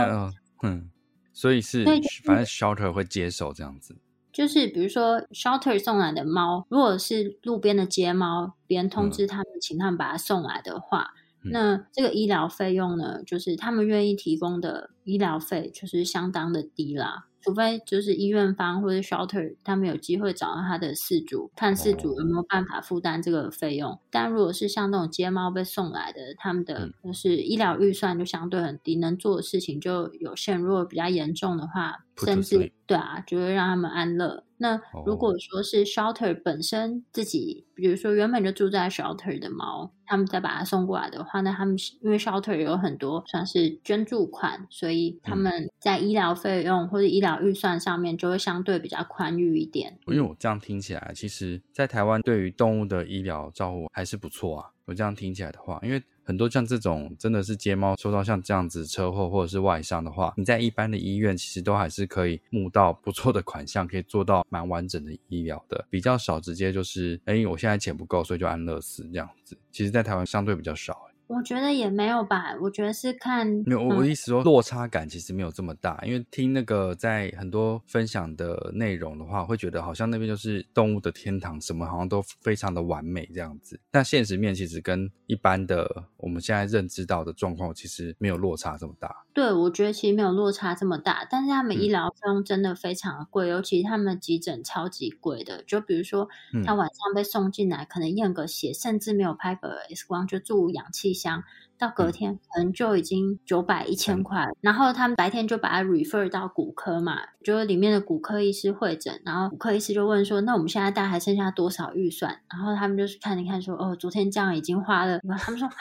[0.63, 0.89] 嗯，
[1.33, 1.85] 所以是
[2.23, 3.95] 反正 shelter 会接手这样子。
[4.35, 11.13] 就是比如说 shelter 送来的猫，如果是路边的街猫，别人通知他们，请他们把它送来的话，
[11.45, 17.27] 嗯那这个医疗费用呢，就是他们愿意提供的医疗费就是相当的低啦。
[17.41, 23.99] 除非就是医院方或者 shelter 他们有机会找到他的饲主，看饲主有没有办法负担这个费用。
[24.09, 30.59] 但如果是像那种街猫被送来的，他们的嗯就是医疗预算就相对很低，能做的事情就有限。
[30.59, 34.43] 如果比较严重的话，甚至对啊，就会让他们安乐。
[34.57, 49.99] 那如果说是 shelter 本身自己，比如说原本就住在 shelter 的猫，他们再把它送过来的话，那他们因为 shelter 有很多算是捐助款，所以他们在医疗费用或者医疗预算上面就会相对比较宽裕一点。
[50.07, 54.69] 因为我这样听起来，其实，在台湾对于动物的医疗照顾还是不错啊。
[54.85, 69.57] 我这样听起来的话，因为很多像这种真的是街猫受到像这样子车祸或者是外伤的话，你在一般的医院其实都还是可以募到不错的款项，可以做到蛮完整的医疗的，比较少直接就是，哎，我现在钱不够，所以就安乐死这样子。
[69.71, 83.79] 其实，在台湾相对比较少、我觉得也没有吧，我觉得是看没有，我我意思说落差感其实没有这么大，因为听那个在很多分享的内容的话，会觉得好像那边就是动物的天堂，什么好像都非常的完美这样子。
[83.91, 89.23] 但现实面其实跟一般的我们现在认知到的状况其实没有落差这么大。
[89.33, 95.63] 对，我觉得其实没有落差这么大，但是他们嗯医疗费用真的非常的贵，尤其他们急诊超级贵的。
[95.63, 101.41] 就比如说嗯他晚上被送进来，可能验个血，甚至没有拍个 X 光就住氧气箱，
[101.79, 104.45] 到隔嗯天可能就已经九百一千块。
[104.61, 112.41] 然后他们白天就把它 refer 到骨科嘛，就是里面的骨科医师会诊，然后骨科医师就问说，那我们现在大概还剩下多少预算？
[112.51, 115.73] 然后他们就是看一看说，哦，昨天这样已经花了，他们说啊，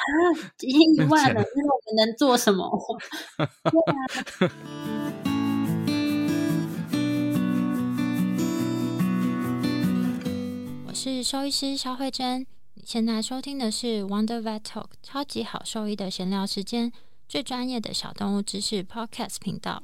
[0.61, 2.71] 已经 一万了，那我们能做什么？
[10.87, 12.47] 我 是兽医师肖慧珍，你
[12.87, 16.93] 现在收听的是 Wonder Vet Talk 超级好兽医的闲聊时间，
[17.27, 19.83] 最专业的小动物知识 Podcast 频道。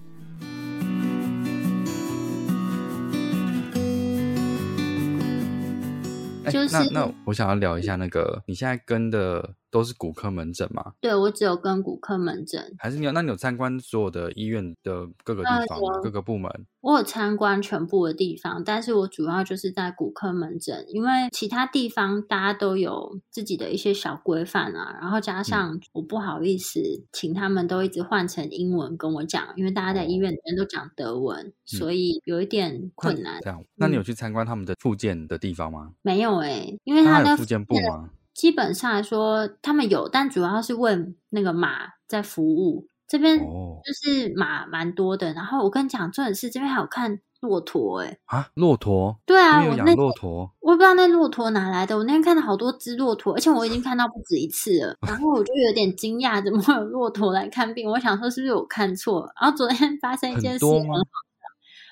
[6.44, 10.92] 哎就是那那我想要聊一下那个，你现在跟的都是骨科门诊吗？
[11.00, 13.12] 对我只有跟骨科门诊，还是你有？
[13.12, 16.66] 那你有参观所有的医院的各个地呃方各个部门？
[16.80, 26.80] 我有参观全部的地方，但是我主要就是在骨科门诊，因为其他地方大家都有自己的一些小规范啊，然后加上我不好意思
[27.12, 33.40] 请他们都一直换成英文跟我讲，因为大家在医院里面都讲德文，所以有一点困难。
[33.42, 35.92] 这样，那你有嗯去参观他们的复健的地方吗？
[36.00, 38.10] 没有诶、因为他有复健部吗？
[38.40, 42.86] 基本上来说，他们有，但主要是问那个马在服务。
[43.06, 49.20] 这边哦就是马蛮多的，然后我跟你讲，重点是这边还有看骆驼、欸，啊，骆驼？
[49.26, 50.50] 对啊，我那骆驼？
[50.60, 57.90] 我也不知道那骆驼哪来的，我那天看到好多只骆驼，而且我已经看到不止一次了，然后我就有点惊讶，怎么会有骆驼来看病？
[57.90, 59.32] 我想说是不是我看错了？
[59.38, 60.64] 然后昨天发生一件事，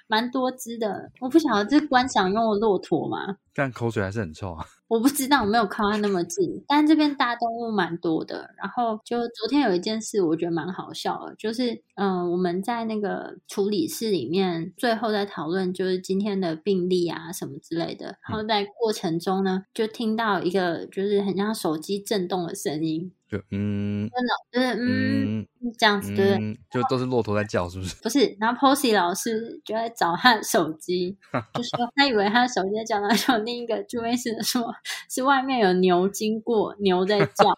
[0.07, 3.37] 蛮多只的，我不晓得这是观赏用的骆驼吗？
[3.53, 4.65] 但口水还是很臭啊。
[4.89, 8.51] 我不知道，我没有靠它那么近，但这边大动物蛮多的。
[8.57, 18.17] 然后就昨天有一件事，我觉得蛮好笑的，就是嗯、呃我们在那个处理室里面，最后在讨论就是今天的病例啊什么之类的。
[18.29, 25.47] 然后在过程中呢，就听到一个就是很像手机震动的声音，就嗯真的就是嗯嗯
[25.79, 26.39] 这样子，对不对？
[26.39, 27.97] 嗯，就都是骆驼在叫，是不是？
[28.03, 31.17] 不是，然后 Posy 老师就在找他的手机，
[31.55, 34.73] 就说他以为他的手机在叫，然后就另一个助威师说
[35.09, 37.55] 是外面有牛经过，牛在叫。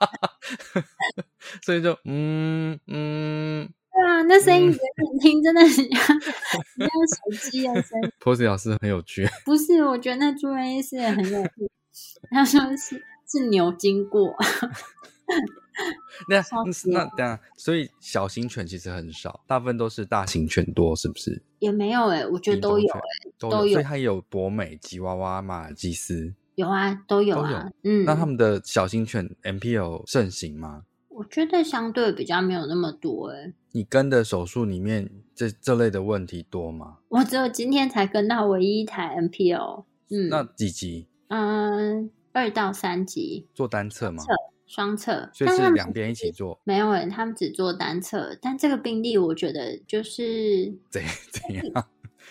[1.63, 8.13] 所以就嗯嗯对啊，那声音远远听真的很像 很像手机的声音。
[8.21, 9.29] ，Posy 老师很有趣。
[9.45, 11.71] 不是，我觉得那助威师也很有趣。
[12.31, 14.35] 他说是是牛经过，
[16.29, 16.43] 那
[16.87, 21.43] 那等一下，所以小型犬其实很少，大部分都是大型犬多，是不是？
[21.59, 26.35] 也没有哎、我觉得都有犬哎、都有，都有所以它有博美、吉娃娃、马尔济斯。
[26.61, 27.71] 有啊，都有都啊。
[27.85, 30.83] 嗯，那他们的小型犬 MPL 盛行吗？
[31.09, 36.99] 我觉得相对比较没有那么多哎、你跟的手术里面这这类的问题多吗？
[37.09, 44.23] 我只有今天才跟到唯一一台 MPO，嗯，那几级嗯，二到三级做单侧吗？
[44.67, 48.39] 双侧，所以但他们是两边一起做，没有诶，他们只做单侧。
[48.41, 51.65] 但这个病例，我觉得就是怎 怎样？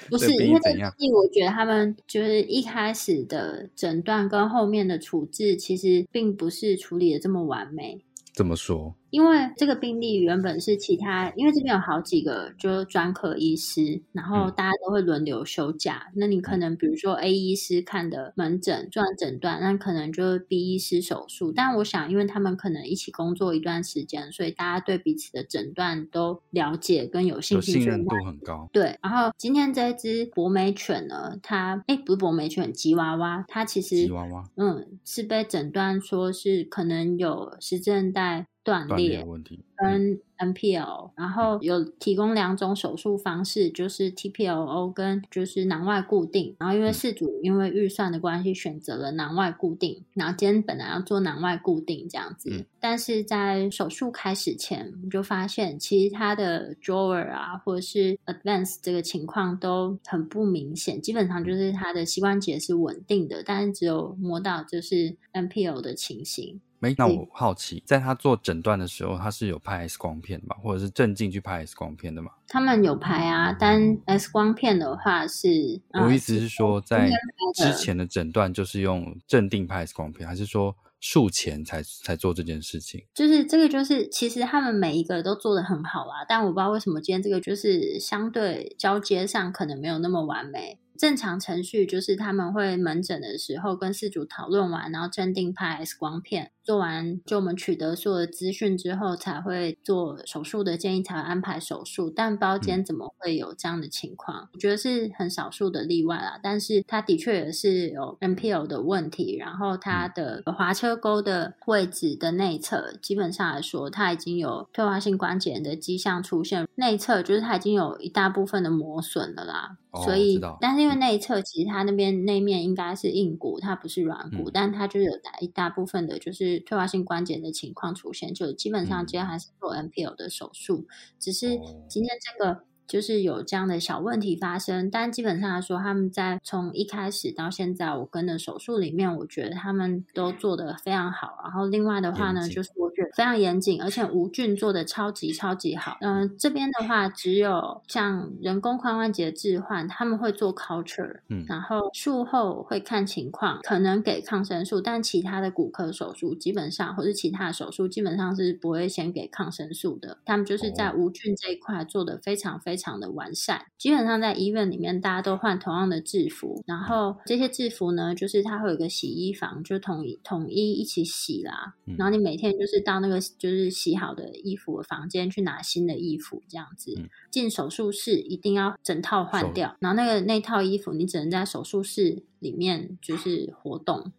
[0.08, 8.00] 不是因为这个病例怎样个病例，我觉得他们就是一开始的诊断跟后面的处置，其实并不是处理的这么完美。
[8.34, 8.96] 怎么说？
[9.10, 16.08] 因为这个病例原本是其他，因为这边有好几个就是专科医师，然后嗯大家都会轮流休假。
[16.16, 21.52] 那你可能比如说 A 医师看的门诊做完诊断，那可能就是 B 医师手术。
[21.52, 46.56] 但我想，因为他们可能一起工作一段时间，所以大家对彼此的诊断都了解跟有信有心，信任度很高，对，然后今天这一只博美犬呢，它哎不是博美犬，吉娃娃，它其实吉娃娃嗯是被诊断说是可能有十字韧带断断裂裂的问题，嗯跟 NPL，然后有提供两种手术方式，就是 TPLO 跟就是囊外固定。
[46.60, 66.62] 然后因为嗯事主因为预算的关系选择了囊外固定，然后今天本来要做囊外固定这样子，嗯但是在手术开始前，我们就发现其实他的 drawer 啊或者是 advance 这个情况都很不明显，基本上就是他的膝关节是稳定的，但是只有摸到就是 NPL 的情形。
[66.80, 72.32] 没，那我好奇，在他做诊断的时候，他是有拍 X 光片的吧，或者是镇静去拍 X 光片的吗？
[72.48, 77.10] 他们有拍啊，但 X 光片的话是，呃我意思是说，在
[77.54, 83.04] 之前的诊断就是用镇定拍 X 光片，还是说术前才才做这件事情？
[83.14, 90.80] 就是这个就是，其实他们每一个都做的很好啦，但我不知道为什么今天这个就是相对交接上可能没有那么完美。
[91.00, 102.12] 正常程序就是他们会门诊的时候跟事主讨论完，然后镇定拍 X 光片，做完就我们取得所有的资讯之后，才会做手术的建议，才会安排手术。
[102.14, 106.38] 但不知道今天怎么会有这样的情况，我觉得是很少数的例外啦。
[106.44, 116.68] 但是它的确也是有 NPL 的问题，然后它的滑车沟的位置的内侧，基本上来说，它已经有退化性关节炎的迹象出现。
[116.76, 119.78] 内侧就是它已经有一大部分的磨损了啦。
[119.92, 124.52] 哦所以，但是因为内侧其实它那边那面应该是硬骨，它不是软骨，嗯。
[124.54, 130.86] 但它就有大一大部分的就是退化性关节的情况出现，就基本上嗯今天还是做 NPL 的手术，
[131.20, 131.90] 只是哦。
[131.90, 132.69] 今天这个。
[132.90, 141.40] 就是有这样的小问题发生，但基本上来说，他们在从一开始到现在，我跟的手术里面，我觉得他们都做得非常好。
[141.44, 145.98] 然后另外的话呢，就是我觉得非常严谨，而且无菌做的超级超级好。
[146.02, 160.18] 嗯、这边的话，只有像人工髋关节置换，他们会做 culture，嗯然后术后会看情况，可能给抗生素，但其他的骨科手术基本上或是其他的手术基本上是不会先给抗生素的。
[160.26, 163.66] 他们就是在哦无菌这一块做的非常非常的完善。
[163.78, 171.76] 基本上在医院里面，大家都换同样的制服，然后这些制服呢，就是它会有一个洗衣房，就统一统一一起洗啦。
[171.86, 176.94] 嗯然后你每天就是到那个就是洗好的衣服的房间去拿新的衣服，这样子。
[176.98, 184.12] 嗯进手术室一定要整套换掉，然后那个那套衣服你只能在手术室里面就是活动。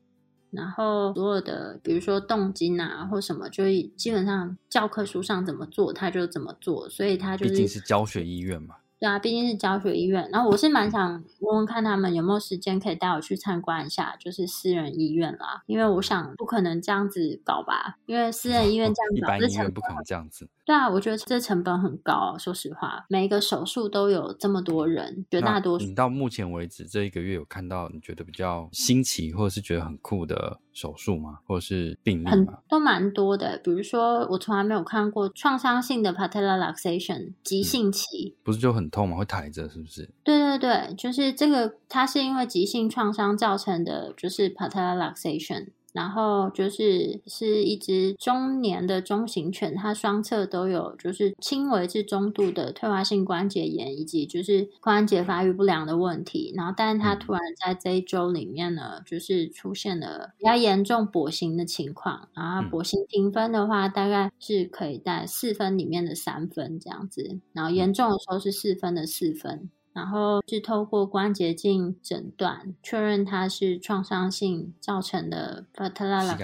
[0.50, 3.64] 然后所有的，比如说动筋啊或什么，就
[3.96, 8.76] 基本上教科书上怎么做，他就怎么做，所以他就毕竟是教学医院嘛。
[8.98, 10.28] 对啊，毕竟是教学医院。
[10.30, 15.62] 然后我是蛮想问问看他们有没有时间可以带我去参观一下，就是私人医院啦。
[15.64, 20.46] 因为我想不可能这样子搞吧，因为私人医院这样一搞，这成般医院不可能这样子。
[20.70, 22.36] 对啊，我觉得这成本很高。
[22.38, 31.40] 说实话，每一个手术都有这么多人，绝大多数你到目前为止这一个月有看到你觉得比较新奇或者是觉得很酷的手术吗？
[31.44, 32.46] 或者是病例很？
[32.68, 33.58] 都蛮多的。
[33.64, 38.36] 比如说，我从来没有看过创伤性的 patellar luxation 急性期。
[38.44, 39.16] 不是就很痛吗？
[39.16, 40.08] 会抬着是不是？
[40.22, 45.70] 对对对，就是这个，它是因为急性创伤造成的，就是 patellar luxation。
[45.92, 56.52] 然后就是是一只中年的中型犬，它双侧都有就是轻微至中度的退化性关节炎，以及就是关节发育不良的问题。
[56.56, 62.28] 然后，但是它嗯突然在这一周里面呢，就是出现了比较严重跛行的情况。
[62.34, 67.40] 然后嗯跛行评分的话，大概是可以在四分里面的三分这样子。
[67.52, 69.68] 然后严重的时候是四分的四分。
[69.92, 76.36] 然后是透过关节镜诊断确认它是创伤性造成的 patellar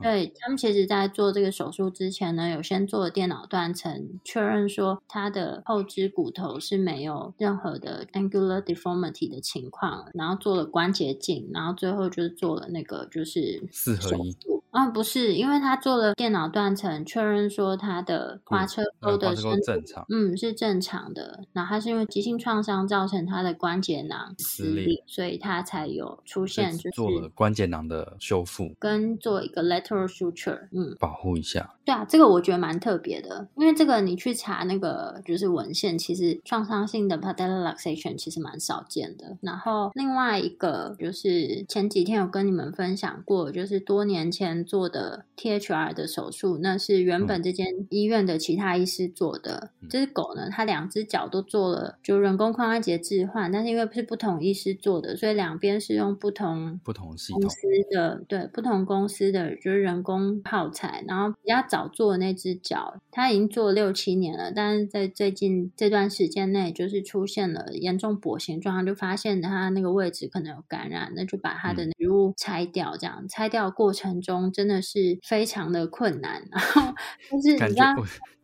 [0.00, 14.32] 对他们，其实在做这个手术之前呢，有先做了电脑断层，确认说它的后肢骨头是没有任何的 angular deformity 的情况，然后做了关节镜，然后最后就是做了那个就是四合一
[14.72, 21.44] 手术嗯，不是，因为他做了电脑断层，确认说他的滑车沟的深度正常，嗯，是正常的。
[21.52, 31.74] 然后他是因为急性创伤造成他的关节囊撕裂，所以他才有出现就是做了关节囊的修复，跟做一个 lateral suture，嗯，保护一下。
[31.84, 39.36] 对啊，这个我觉得蛮特别的，因为这个你去查那个就是文献，其实创伤性的 patellar luxation 其实蛮少见的。
[39.40, 49.70] 然后另外一个就是前几天有跟你们分享过，就是多年前做的 THR 的手术，那是原本这间医院的其他医师做的。
[49.88, 61.62] 这只狗呢，它两只脚都做了就人工髋关节置换，但是因为是不同医师做的，所以两边是用不同不同公司的对不同公司的就是人工耗材，然后比较。
[61.72, 72.94] 早做的那只脚，它已经做了六七年了，但是在最近这段时间内，就是出现了严重跛行状况，就发现它那个位置可能有感染，那就把它的植物拆掉。
[72.98, 76.94] 这样拆掉过程中真的是非常的困难，然后
[77.42, 77.82] 就是感觉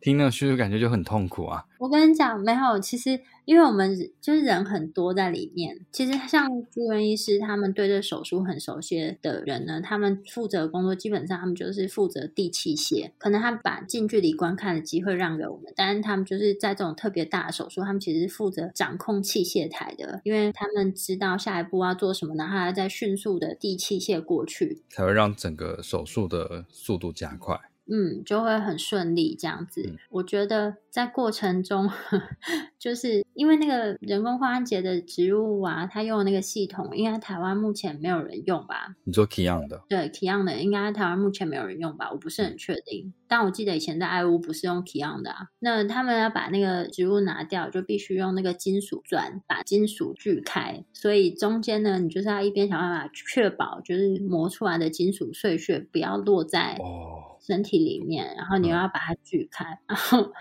[0.01, 1.63] 听那个叙述，感觉就很痛苦啊。
[1.79, 3.19] 我跟你讲，没有，其实。
[3.45, 27.59] 因为我们就是人很多在里面，其实像住院医师，他们对这手术很熟悉的人呢，他们负责工作基本上他们就是负责递器械，可能他把近距离观看的机会让给我们，但是他们就是在这种特别大的手术，他们其实是负责掌控器械台的，因为他们知道下一步要做什么，然后要再迅速的递器械过去，才会让整个手术的速度加快。
[27.91, 29.93] 嗯，就会很顺利这样子。
[30.09, 31.89] 我觉得在过程中，
[32.77, 38.95] 就是因为那个人工髋关节的植入啊，它用的那个系统，应该台湾目前没有人用吧？
[39.03, 39.83] 你做 Keyang 的？
[39.89, 42.11] 对，Keyang 的应该台湾目前没有人用吧？
[42.11, 43.13] 我不是很确定。
[43.29, 50.83] 但我记得以前在爱屋不是用 Keyang 的，那他们要把那个植物拿掉，就必须用那个金属钻把金属锯开。
[50.91, 57.37] 所以中间呢，你就是要一边想办法确保，就是磨出来的金属碎屑不要落在哦。
[57.39, 60.33] 身体里面，然后你又要把它锯开，然后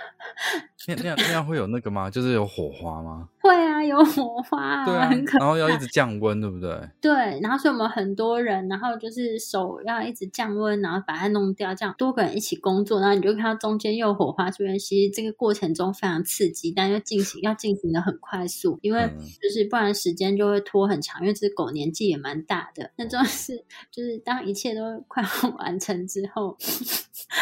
[0.88, 2.10] 那那样那样会有那个吗？
[2.10, 3.28] 就是有火花吗？
[3.40, 6.70] 会啊，有火花，对啊，然后要一直降温，对不对？
[7.00, 14.78] 对，然后所以我们很多人，然后就是手要一直降温，然后把它弄掉，这样多个人一起工作，然后你就看到中间又有火花出现。
[14.78, 19.08] 其实这个过程中非常刺激，但又进行要进行的很快速，因为
[19.40, 22.90] 就是不然时间就会拖很长，因为这只狗年纪也蛮大的。
[22.96, 26.56] 那重要是就是当一切都快要完成之后。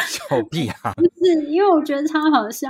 [0.07, 0.91] 小屁啊！
[0.97, 2.67] 不是，因为我觉得超好笑。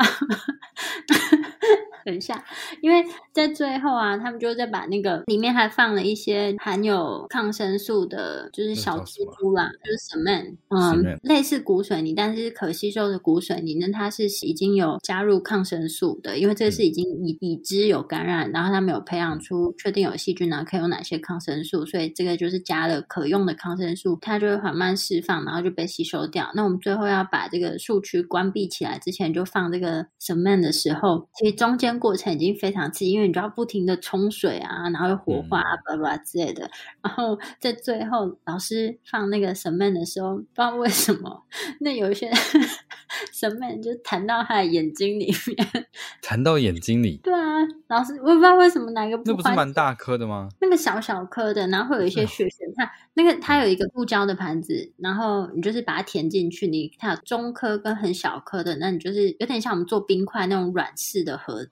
[2.06, 2.44] 等一下，
[2.82, 3.04] 因为
[3.34, 26.50] 在最后啊，他们就在把那个里面还放了一些含有抗生素的，就是小蜘蛛啦，就是 cement，嗯，类似骨水泥，但是可吸收的骨水泥呢，它是已经有加入抗生素的，因为这是已经已已知有感染，然后他们有培养出确定有细菌呢，可以用哪些抗生素，所以这个就是加了可用的抗生素，它就会缓慢释放，然后就被吸收掉。
[26.56, 31.88] 那我们最后要把这个树区关闭起来之前，就放这个 cement 的时候，其实中间。
[31.98, 36.70] 过程已经非常刺激，因为你就要不停的冲水啊，然后火花啊，叭叭之类的。
[37.02, 41.44] 然后在最后，老师放那个神曼的时候，不知道为什么，
[41.82, 42.32] 那有一些
[43.34, 45.86] 神曼就弹到他的眼睛里面，
[46.22, 47.18] 弹到眼睛里。
[47.24, 50.50] 对啊，老师，我也不知道为什么哪个那不是蛮大颗的吗？
[50.60, 52.66] 那个小小颗的，然后会有一些血血。
[52.76, 56.68] 它那个，它有一个不胶的盘子，然后你就是把它填进去。
[56.68, 61.70] 你看中颗跟很小颗的，那你就是有点像我们做冰块那种软式的盒子。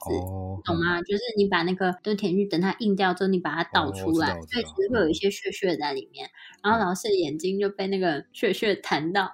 [0.64, 1.02] 懂吗？
[1.04, 6.30] 就是你把那个都填进去，等它硬掉之后，你把它倒出来，所以其实会有一些血血在里面。
[6.64, 9.32] 然后老师的眼睛就被那个血血弹到，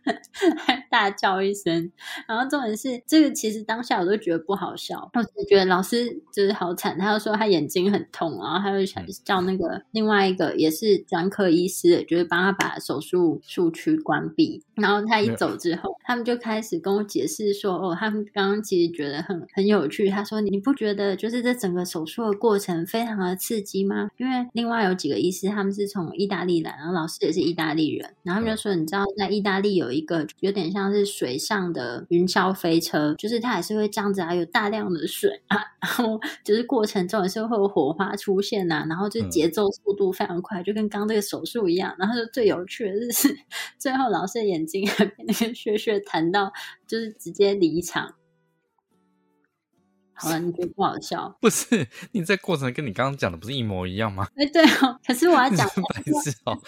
[0.90, 1.92] 大叫一声。
[2.26, 6.98] 然后重点是，这个其实当下我都觉得不好笑，我只觉得老师就是好惨。
[6.98, 14.62] 他就说他眼睛很痛，然后他就想叫那个另外一个也是专科医师，就是帮他把手术术区关闭。
[14.74, 24.08] 然后他一走之后，他们就开始跟我解释说：“哦，他们刚刚其实觉得很很有趣。”他说：“你不觉得就是这整个手术的过程非常的刺激吗？
[24.16, 41.94] 因为另外有几个医师，他们是从意大利来，然后老师也是意大利人，然后他们就说，你知道在意大利有一个有点像是水上的云霄飞车，就是它也是会这样子啊，有大量的水啊，然后就是过程中也是会有火花出现呐，然后就节奏速度非常快，就跟刚这个手术一样。
[41.98, 43.36] 然后就最有趣的是，
[43.78, 46.52] 最后老师的眼睛被那个血血弹到，
[46.86, 48.14] 就是直接离场。”
[50.16, 51.36] 好了，你觉得不好笑？
[51.40, 54.26] 不是，你这过程跟你刚刚讲的不是一模一样吗？
[54.36, 56.58] 哎，对哦，可是我要讲 白痴哦，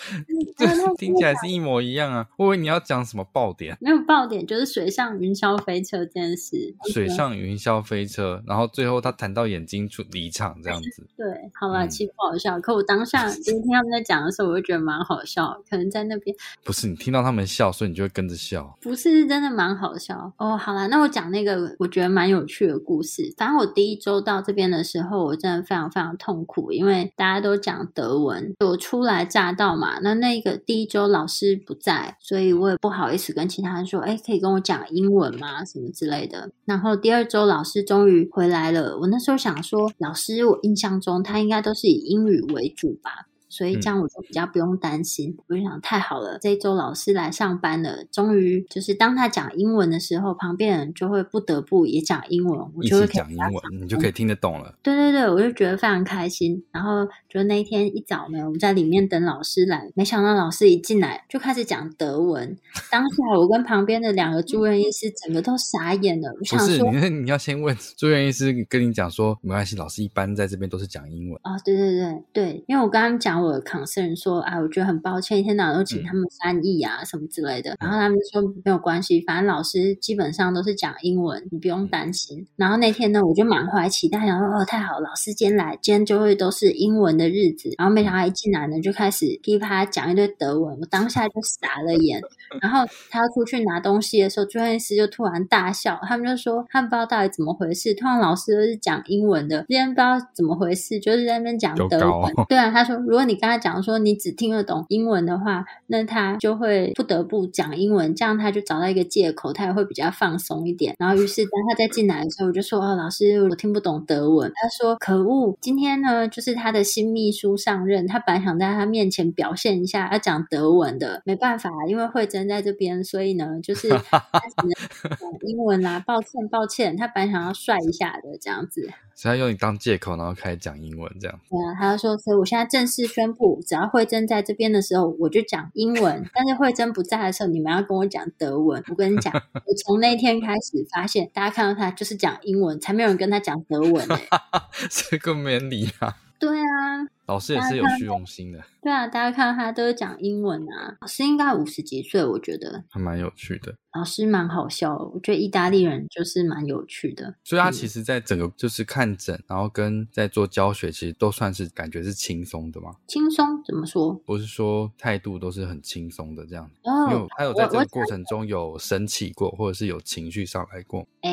[0.57, 2.27] 这 听起来是一模一样啊！
[2.37, 6.75] 我以为你要讲什么爆点，没有爆点，就是水上云霄飞车这件事。
[6.93, 11.07] 水上云霄飞车，然后最后他谈到眼睛出离场这样子。
[11.17, 15.59] 对，好了，其实不好笑，可我当下 今天他们在讲的时候，我就觉得蛮好笑。
[15.69, 18.77] 可能在那边不是你听到他们笑，所以你就会跟着笑。
[18.81, 20.57] 不是真的蛮好笑哦。
[20.57, 23.33] 好了，那我讲那个我觉得蛮有趣的故事。
[23.39, 30.01] 反正我第一周到这边的时候，我真的非常非常痛苦，因为大家都讲德文，我初来乍到嘛。
[30.03, 35.65] 那那个第一周老师不在，所以我也不好意思跟其他人说，哎，可以跟我讲英文吗？
[35.65, 36.51] 什么之类的。
[36.65, 43.29] 然后第二周老师终于回来了，我那时候想说，老师，我印象中他应该都是以英语为主吧。
[43.49, 45.37] 所以这样我就比较不用担心。
[45.47, 54.75] 我就想太好了，这一周老师来上班了，终于就是当他讲英文的时候，旁边人就会不得不也讲英文，我就会讲英文，你就可以听得懂了。
[54.83, 56.63] 对对对，我就觉得非常开心。
[56.71, 62.57] 然后就那一天一早呢，我们在里面等老师来，没想到老师一进来就开始讲德文。
[62.91, 66.31] 当下我跟旁边的两个住院医师整个都傻眼了。
[66.39, 71.41] 我想说，你你要先问住院医师跟你讲说，没关系，老师一般在这边都是讲英文。
[71.43, 73.38] 啊，对对对对，因为我刚刚讲。
[73.41, 77.77] 我 concern 说，啊，我觉得很抱歉，一天到晚都请他们翻译啊，什么之类的。
[77.81, 82.47] 然后他们就说没有关系，反正老师基本上都是讲英文，你不用担心。
[82.57, 87.71] 然后那天呢，我就满怀期待，想说哦，太好，老师今天来，今天就会都是英文的日子。
[87.79, 92.21] 然后没想到一进来呢，就开始噼啪讲一堆德文，我当下就傻了眼。
[92.63, 102.33] 然后他要出去拿东西的时候，专业师就突然大笑，他们就说他们不知道到底怎么回事，通常老师都是讲英文的，今天不知道怎么回事，就是在那边讲德文。
[102.49, 110.95] 对啊，他说如果你跟他讲说你只听得懂英文的话，那他就会不得不讲英文，这样他就找到一个借口，他也会比较放松一点。
[110.99, 114.51] 然后于是当他再进来的时候，我就说哦，老师我听不懂德文。
[114.55, 123.89] 他说可恶，今天呢就是他的新秘书上任，他本来想在他面前表现一下要讲德文的，没办法，因为慧珍在这边，所以呢就是
[125.47, 126.03] 英文啦。
[126.07, 128.89] 抱歉抱歉，他本来想要帅一下的这样子。
[129.15, 131.41] 所以用你当借口，然后开始讲英文这样。
[131.51, 138.81] 对啊，他就说，所以我现在正式宣布，只要慧珍在这边的时候，我就讲英文； 但是慧珍不在的时候，你们要跟我讲德文。
[138.89, 144.17] 我跟你讲， 我从那天开始发现，大家看到他就是讲英文，才没有人跟他讲德文呢。
[144.89, 146.17] 这个没理啊。
[146.39, 147.18] 对啊。
[147.29, 148.59] 老师也是有虚荣心的。
[148.83, 150.97] 对啊，大家看到他都是讲英文啊。
[151.01, 153.75] 老师应该五十几岁，我觉得还蛮有趣的。
[153.95, 157.35] 老师蛮好笑，我觉得意大利人就是蛮有趣的。
[157.45, 162.93] 所以他其实，在整个就是看诊，然后跟在做教学，其实都算是感觉是轻松的嘛。
[163.09, 164.15] 轻松怎么说？
[164.25, 166.71] 不是说态度都是很轻松的这样。
[166.85, 171.07] 哦，有他有在这个过程中有生气过，或者是有情绪上来过？
[171.23, 171.31] 哎，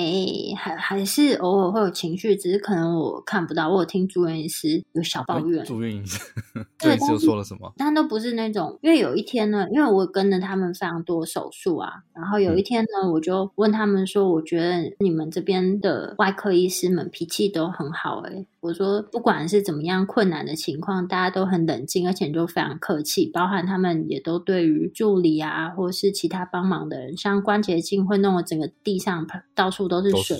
[0.57, 3.69] 还还是偶尔会有情绪，只是可能我看不到。
[3.69, 5.63] 我有听住院医师有小抱怨。
[6.79, 7.71] 对，就说了什么？
[7.77, 30.39] 但都不是那种，因为有一天呢，因为我跟着他们非常多手术啊，然后有一天呢，我就问他们说，我觉得你们这边的外科医师们脾气都很好，诶我说不管是怎么样困难的情况，大家都很冷静，而且就非常客气，包含他们也都对于助理啊，或是其他帮忙的人，像关节镜会弄得整个地上到处都是水，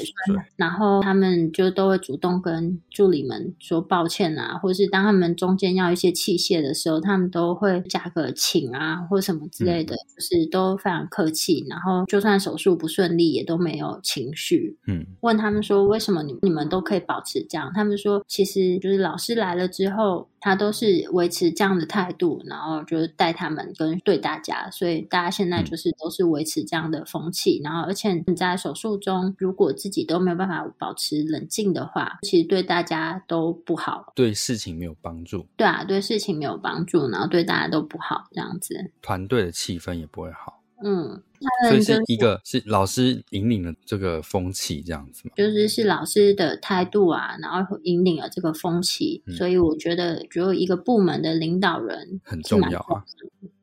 [0.56, 11.64] 然后他们就都会主动跟助理们说抱歉啊，或是当他们中间要一些器械的时候，他们都会加个请啊，或什么之类的，就是都非常客气。
[11.70, 14.78] 然后就算手术不顺利，也都没有情绪。
[14.88, 17.72] 嗯，问他们说为什么你你们都可以保持这样？
[17.76, 18.26] 他们说。
[18.28, 27.60] 其实就是老师来了之后，他都是维持这样的态度，然后就是带他们跟对大家，所以大家现在就是都是维持这样的风气。
[27.64, 35.46] 然后，而且你在手术中，如果自己都没有办法保持冷静的话，其实对大家都不好，对事情没有帮助。
[35.56, 40.62] 对啊，对事情没有帮助，然后对大家都不好，这样子，团队的气氛也不会好。
[40.84, 41.22] 嗯。
[41.68, 45.34] 所以是一个是老师引领了这个风气，这样子嘛？
[45.36, 49.22] 就是是老师的态度啊，然后引领了这个风气。
[49.38, 53.04] 所以我觉得，只有一个部门的领导人很重要啊。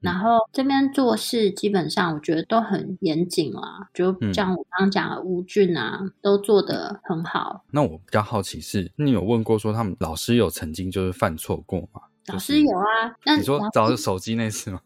[0.01, 3.89] 然后这边做事基本上，我觉得都很严谨啊。
[3.93, 7.65] 就像我刚刚讲的，吴俊啊，都做得很好。
[7.73, 12.03] 那我比较好奇是，你有问过说他们老师有曾经就是犯错过吗？
[12.27, 13.17] 老师有啊。
[13.25, 14.81] 那你说找手机那次吗？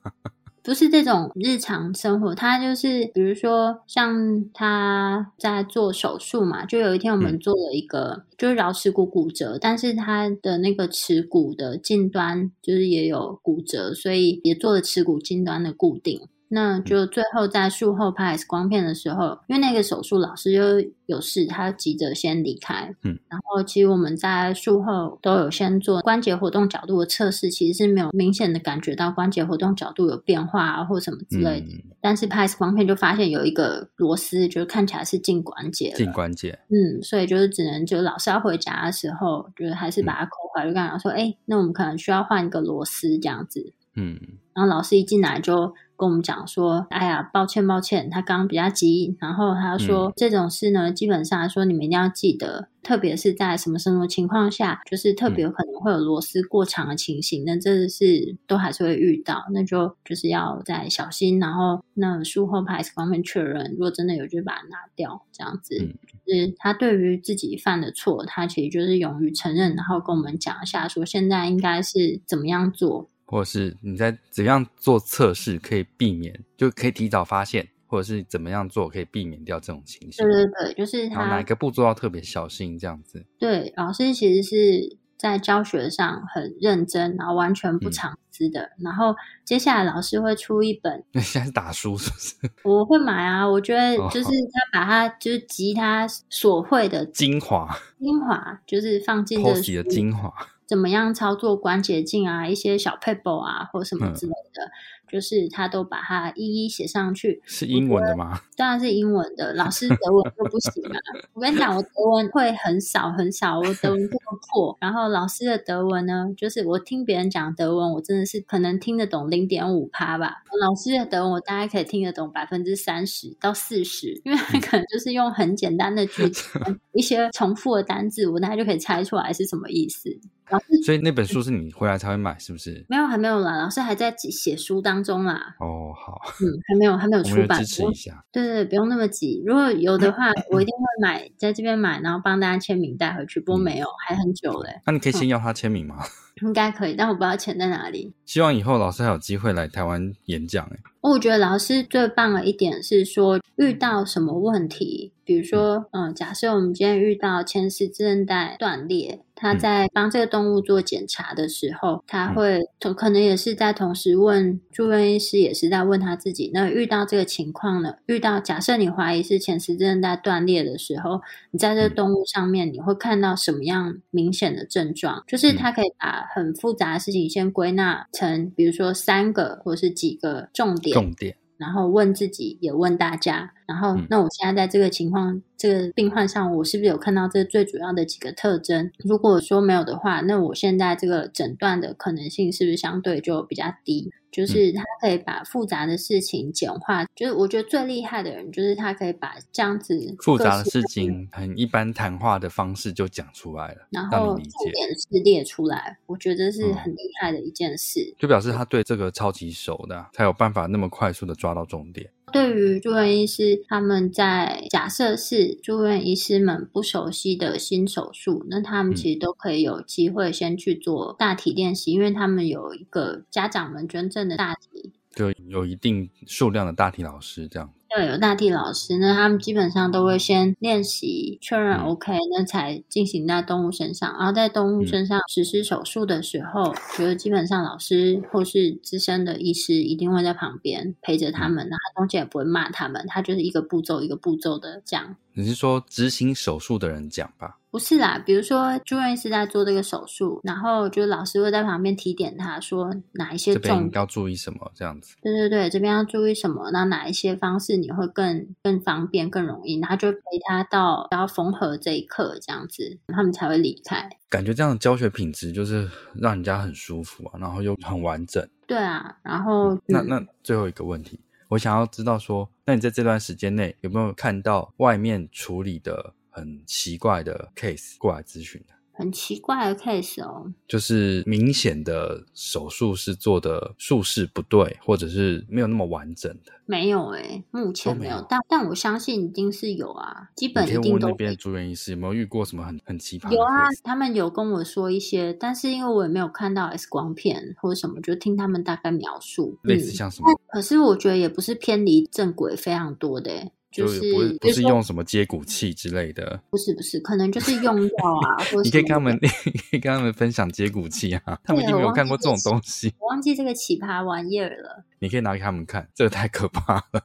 [0.67, 16.21] 不是这种日常生活，他就是比如说像他在做手术嘛，就有一天我们做了一个就是桡尺骨骨折，但是他的那个尺骨的近端就是也有骨折，所以也做了尺骨近端的固定。
[16.49, 20.63] 那就最后在术后拍 X 光片的时候，因为那个手术老师又
[21.07, 22.95] 有事，他急着先离开。
[23.03, 31.67] 嗯，然后其实我们在术后都有先做关节活动角度的测试，其实是没有明显的感觉到关节活动角度有变化啊，或什么之类的。
[31.67, 35.97] 嗯但是拍 X 光片就发现有一个螺丝，就是看起来是进关节了。
[35.97, 43.73] 近关节，嗯，所以就是只能就老师要回家的时候，就是还是把它扣回来，就跟他讲说，哎、那我们可能需要换一个螺丝这样子。
[43.97, 44.19] 嗯
[44.55, 61.39] 然后老师一进来就跟我们讲说：“哎呀，抱歉抱歉，他刚刚比较急。”然后他说：“嗯这种事呢，基本上说你们一定要记得，特别是在什么什么情况下，就是特别有可能会有螺丝过长的情形，那这是都还是会遇到，那就就是要再小心。
[61.39, 65.77] 然后那术后拍 X 光片确认，如果真的有，就把它拿掉，这样子。
[65.79, 65.93] 嗯
[66.27, 80.33] 就是他对于自己犯的错，他其实就是勇于承认，然后跟我们讲一下，说现在应该是怎么样做。”或者是你在怎样做测试可以避免，就可以提早发现，或者是怎么样做可以避免掉这种情形对。
[80.33, 83.27] 对对，就是然后哪一个步骤要特别小心，这样子。
[83.39, 88.71] 对，老师其实是在教学上很认真，然后完全不嗯藏私的。
[88.79, 89.15] 然后
[89.45, 92.35] 接下来老师会出一本， 那现在是打书是不是？
[92.63, 93.49] 我会买啊。
[93.49, 97.69] 我觉得哦就是他把他就是集他所会的精华
[97.99, 100.33] 精华，就是放进这 POSI 的精华，
[100.67, 104.71] 怎么样操作关节镜啊，一些小 paper 啊，或什么嗯之类的，
[105.09, 107.41] 就是他都把它一一写上去。
[107.45, 108.41] 是英文的吗？
[108.57, 110.99] 当然是英文的，老师德文就不行啊。
[111.35, 114.77] 我跟你讲，我德文会很少很少，我德文这么破。
[114.81, 120.43] 然后老师的德文呢，就是我听别人讲德文，我真的是可能听得懂零点五趴吧。
[120.61, 126.59] 老师的德文我大概可以听得懂百分之三十到四十，因为他可能就是用很简单的句子，
[126.93, 130.11] 一些重复的单字，我大概就可以猜出来是什么意思。
[130.51, 132.85] 老师所以那本书是你回来才会买，是不是？
[132.89, 135.57] 没有，还没有啦，老师还在写书当中啦。
[135.59, 137.59] 哦，好，嗯，还没有，还没有出版。
[137.59, 138.25] 支持一下。
[138.31, 139.43] 对对，对不用那么急。
[139.45, 143.41] 如果有的话， 我一定会买，在这边买，然后帮大家签名带回去。
[143.41, 145.97] 不过没有，还很久嘞，那你可以先要他签名吗？
[146.43, 148.13] 应该可以，但我不知道钱在哪里。
[148.25, 150.67] 希望以后老师还有机会来台湾演讲。
[150.67, 162.61] 哎，我觉得老师最棒的一点是说，遇到什么问题，比如说，嗯，假设我们今天遇到前十字韧带断裂，他嗯在帮这个动物做检查的时候，他会
[162.97, 166.51] 可能也是在同时问住院医师，也是在问他自己。
[166.53, 167.95] 那遇到这个情况呢？
[168.07, 171.21] 遇到假设你怀疑是前十字韧带断裂的时候，
[171.53, 175.23] 你在这个嗯动物上面你会看到什么样明显的症状？
[175.29, 183.53] 就是他可以把很复杂的事情先归纳成，比如说三个或是几个重点，重点，然后问自己，也问大家。
[183.67, 188.91] 然后嗯，那我现在在这个情况、这个病患上，我是不是有看到这最主要的几个特征？
[188.99, 194.13] 如果说没有的话，那我现在这个诊断的可能性是不是相对就比较低？
[194.45, 208.15] 嗯就是他可以把复杂的事情简化，就是我觉得最厉害的人，就是他可以把这样子复杂的事情很一般谈话的方式就讲出来了，然后重点是列出来，我觉得是嗯很厉害的一件事。
[208.19, 212.11] 就表示他对这个超级熟的啊，才有办法那么快速的抓到重点。
[212.33, 218.97] 对于住院医师，他们在假设是住院医师们不熟悉的新手术，那他们嗯。
[218.97, 227.73] 其实都可以有机会先去做大体练习，因为他们有一个家长们捐赠的大体，就有一定数量的大体老师这样。
[227.89, 234.13] 对，有大体老师，那他们基本上都会先练习确认嗯 OK，、那才进行在动物身上。
[234.19, 245.17] 然后在动物嗯身上实施手术的时候，觉得基本上老师或是资深的医师一定会在旁边陪着他们，然后中间也不会骂他们，他就是一个步骤一个步骤的讲。
[245.33, 247.57] 你是说执行手术的人讲吧？
[247.77, 254.73] 不是啦，比如说住院医师在做这个手术，然后就是老师会在旁边提点他说哪一些这边，要注意什么？
[254.75, 255.15] 这样子。
[255.21, 256.71] 对对对，这边要注意什么？
[256.71, 259.79] 那哪一些方式你会更更方便、更容易？
[259.79, 260.19] 然后就陪
[260.49, 264.09] 他到要缝合这一刻，这样子他们才会离开。
[264.31, 268.43] 感觉这样的教学品质就是让人家很舒服啊，然后又很完整。
[268.67, 278.75] 对啊，然后嗯那那最后一个问题，我想要知道说，那你在这段时间内有没有看到外面处理的很奇怪的 case 过来咨询的？
[278.99, 286.53] 很奇怪的 case 哦，就是明显的手术是做的术式不对，或者是没有那么完整的。
[286.65, 300.41] 没有诶、目前没有没有，但但我相信一定是有啊，基本一定都会边的住院医师有没有遇过什么很很奇葩的有啊他们有跟我说一些，但是因为我也没有看到 X 光片或者什么，就听他们大概描述，类似嗯像什么？
[300.49, 306.41] 可是我觉得也不是偏离正轨非常多的欸，就是不是不是用什么接骨器之类的。
[306.51, 307.91] 不是不是，可能就是用药
[308.29, 312.95] 啊， 或你可以跟他们， 你可以跟他们分享接骨器啊，他们一定没有看过这种东西。
[312.99, 314.85] 我忘记这个奇葩玩意儿了。
[314.99, 317.03] 你可以拿给他们看，这个太可怕了。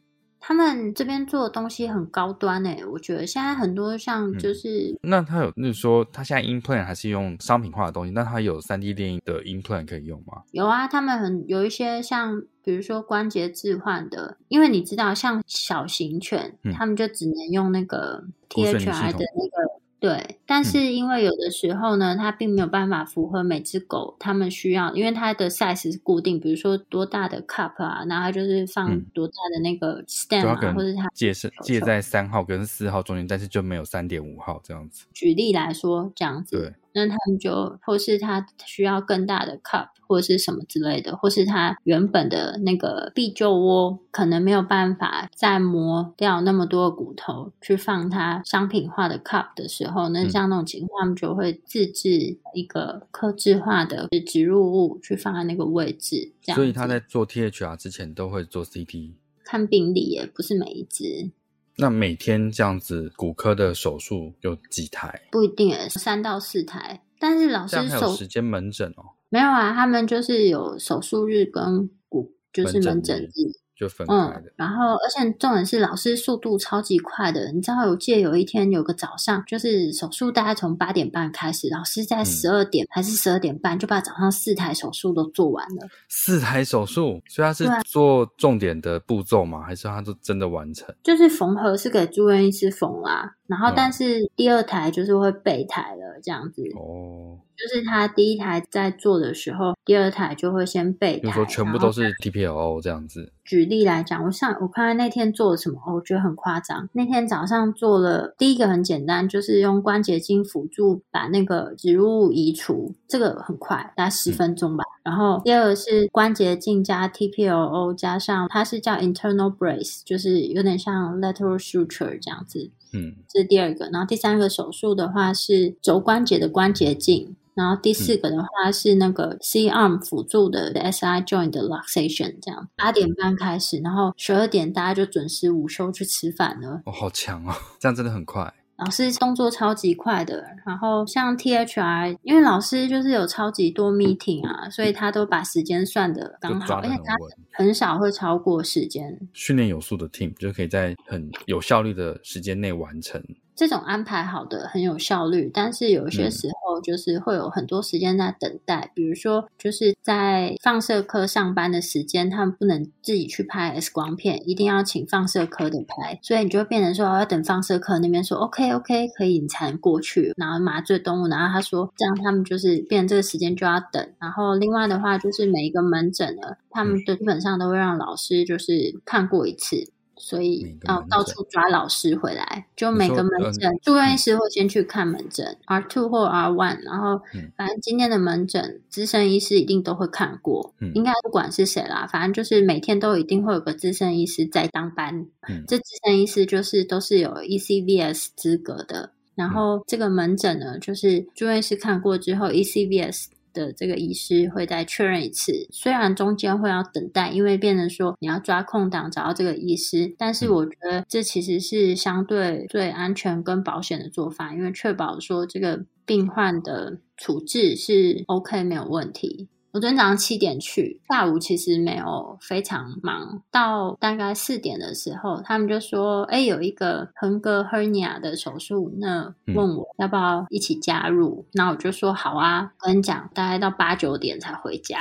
[0.52, 10.42] 他们这边做的东西很高端诶、我觉得现在很多像嗯就是、那他有，就是说他现在 implant 还是用商品化的东西，那他有三 D 电影的 implant 可以用吗？
[10.52, 18.74] 有啊，他们很有一些像比如说关节置换的，因为你知道像小型犬，嗯他们就只能用那个 THI
[19.14, 19.81] 的那个。
[20.02, 30.04] 对，但是因为有的时候呢，它并没有办法符合每只狗它们需要，因为它的 size 是固定，比如说多大的 cup 啊，然后它就是放嗯多大的那个
[30.42, 35.06] 他可或者它能介是介在三号跟四号中间，但是就没有三点五号这样子。
[35.14, 56.56] 举例来说，这样子，对，那他们就或是他需要更大的 cup 或者是什么之类的，或是他原本的那个臂臼窝可能没有办法再磨掉那么多的骨头去放它商品化的 cup 的时候，那嗯像那种情况，他们就会自制一个克制化的植入物去放在那个位置，这样。
[56.56, 59.14] 所以他在做 THR 之前都会做 CT。
[59.44, 61.30] 看病历也不是每一只，
[61.78, 65.22] 那每天这样子骨科的手术有几台？
[65.32, 67.02] 不一定耶三到四台。
[67.20, 73.61] 但是老师手时间门诊哦，没有啊，他们就是有手术日跟骨，就是门诊日。
[73.82, 85.88] 就分开嗯的。，然后而且重点是老师速度超级快的，你知道，我记得有一天有个早上，就是手术大概从八点半开始，老师在嗯十二点、还是十二点半就把早上四台手术都做完了。
[86.08, 89.64] 四台手术，所以他是做重点的步骤吗？
[89.64, 90.94] 还是他都真的完成？
[91.04, 103.32] 就是缝合是给住院医师缝啦，然后嗯但是第二台就是会备台了，这样子，哦，就是他第一台在做的时候，第二台就会先备台，比如说全部都是 TPLO 这样子。
[103.44, 106.88] 举例来讲，我上我看他那天做了什么，哦我觉得很夸张。
[106.94, 114.84] 那天早上做了第一个很简单，就是用关节镜辅助把那个植入物移除，这个很快，大概十分钟吧。
[115.04, 122.70] 然后第二个是关节镜加 TPLO 加上它是叫 internal brace，就是有点像 lateral suture 这样子。
[122.94, 136.82] 嗯，这是第二个，然后第三个手术的话是肘关节的关节镜，然后第四个的话是那个 C arm 辅助的 SI joint 的 luxation，这样八点半开始，然后十二点大家就准时午休去吃饭了。
[136.86, 138.54] 哦，好强哦， 这样真的很快。
[138.78, 147.16] 老师动作超级快的，然后像 T H I，因为老师就是有超级多 meeting 啊，所以他都把时间算的刚好，而且他
[147.52, 149.20] 很少会超过时间。
[149.34, 153.24] 训练有素的 team 就可以在很有效率的时间内完成。
[153.56, 156.32] 这种安排好的很有效率，但是有些嗯。
[156.32, 179.92] 时候就是会有很多时间在等待，比如说就是在放射科上班的时间，他们不能自己去拍 X 光片，一定要请放射科的拍，所以你就会变成说哦要等放射科那边说 OK OK 可以，你才能过去，然后麻醉动物，然后他说这样他们就是变成这个时间就要等，然后另外的话就是每一个门诊呢，他们都基本上都会让老师就是看过一次。
[180.24, 187.52] 所以要到处抓老师回来，就每个门呃诊住院医师会先去看门诊 R two 或 R one，然后嗯。
[187.58, 190.92] 反正今天的门诊资深医师一定都会看过，嗯。
[190.94, 195.64] 应该不管是谁啦，反正就是每天都一定会有个资深医师在当班，嗯。
[195.68, 205.68] 这资深医师就是都是有 ECVS 资格的，然后这个门诊呢，就是住院医师看过之后，ECVS 的这个医师会再确认一次。
[205.72, 219.48] 虽然中间会要等待，因为变成说你要抓空档找到这个医师，但是嗯我觉得这其实是相对最安全跟保险的做法，因为确保说这个病患的处置是 OK 没有问题。
[219.74, 235.00] 我昨天早上七点去，下午其实没有非常忙，到大概四点的时候，他们就说：“哎，有一个横膈 hernia 的手术，那嗯问我要不要一起加入？”那我就说：“好啊。”跟你讲，大概到八九点才回家。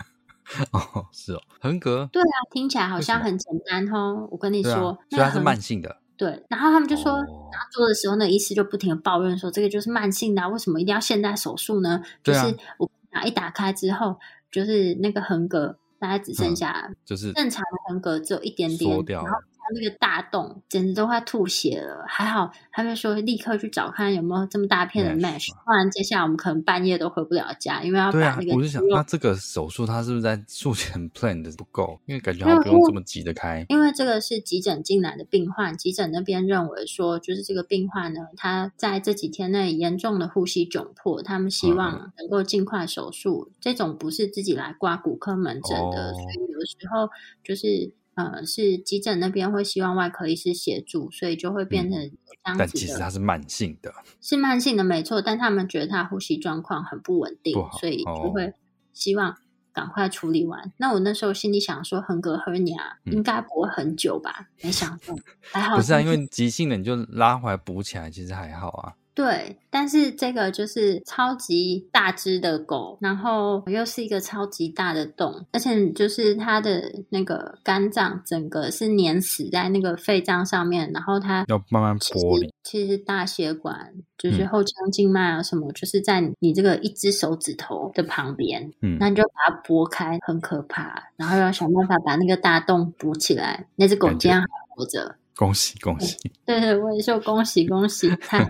[0.72, 4.26] 哦，是哦，横膈，对啊，听起来好像很简单哦。
[4.30, 5.98] 我跟你说，所以它是慢性的。
[6.16, 7.16] 对，然后他们就说，哦
[7.52, 12.02] 然后做的时候，那个医师就不停的抱怨说，这个就是慢性的、啊，为什么一定要现代手术呢？
[12.24, 14.18] 就是我打一打开之后，
[14.50, 22.04] 就是那个横格大概只剩下、就是正常的横格只有一点点，缩掉然后它那个大洞简直都快吐血了。
[22.06, 31.98] 还好他们说立刻去找看有没有这么大片的 Mesh 不然接下来我们可能半夜都回不了家，因为要对啊把那，个我就想，那这个手术他是不是在术前 plan 的不够？
[32.06, 33.64] 因为感觉好像不用这么急的开。
[33.68, 43.50] 因为这个是急诊进来的病患，急诊那边认为说，就是这个病患呢，他在这几天内严重的呼吸窘迫，他们希嗯望能够尽快手术。
[43.60, 47.08] 这种不是自己来挂骨科门诊的，哦所以有的时候
[47.44, 52.56] 就是呃是急诊那边会希望外科医师协助，所以就会变成这样子的。
[52.58, 58.52] 但其实它是慢性的，是慢性的没错，但他们觉得他呼吸状况很不稳定所以哦就会
[58.92, 59.36] 希望
[59.72, 60.72] 赶快处理完。
[60.76, 64.48] 那我那时候心里想说，横膈 hernia 嗯应该不会很久吧？
[64.62, 66.00] 没想到还好，不是啊？
[66.00, 68.94] 因为急性的你就拉回来补起来，其实还好啊。
[69.12, 93.66] 对，但是这个就是超级大只的狗，然后又是一个超级大的洞，而且就是它的那个肝脏整个是粘死在那个肺脏上面，然后它要慢慢其剥离其实大血管就是嗯后腔静脉啊什么，就是在你这个一只手指头的旁边，嗯，那你就把它拨开，很可怕，然后要想办法把那个大洞补起来。
[93.76, 95.16] 那只狗竟然还活着。
[95.40, 96.18] 恭喜恭喜！
[96.44, 98.46] 对对，我也说恭喜恭喜， 太！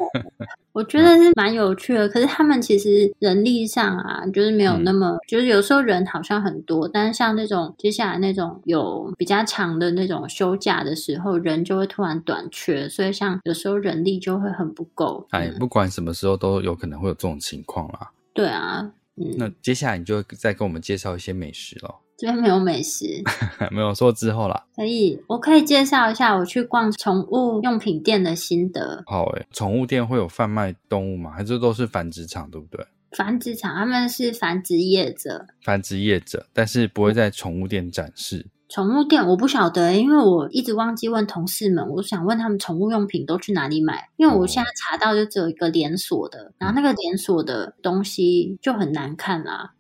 [0.73, 2.09] 我觉得是蛮有趣的。
[2.09, 15.25] 可是他们其实人力上啊，就是没有那么，就是有时候人好像很多，但是像那种接下来那种有比较长的那种休假的时候，人就会突然短缺，所以像有时候人力就会很不够。
[15.31, 18.11] 哎，嗯不管什么时候都有可能会有这种情况啦。
[18.33, 18.91] 对啊，
[19.21, 22.01] 嗯，那接下来你就再给我们介绍一些美食咯。
[22.17, 23.07] 这边没有美食，
[23.71, 24.67] 没有说之后啦。
[24.77, 29.03] 可以，我可以介绍一下我去逛宠物用品店的心得。
[29.07, 31.31] 好诶，宠物店会有贩卖动物吗？
[31.33, 32.85] 还是都是繁殖场，对不对？
[33.17, 38.47] 繁殖场他们是繁殖业者，繁殖业者，但是不会在宠物店展示。
[38.71, 49.73] 宠物店我不晓得欸、因为我一直忘记问同事们，我想问他们宠物用品都去哪里买，因为我现在查到就只有一个连锁的，然后那个连锁的东西就很难看啊。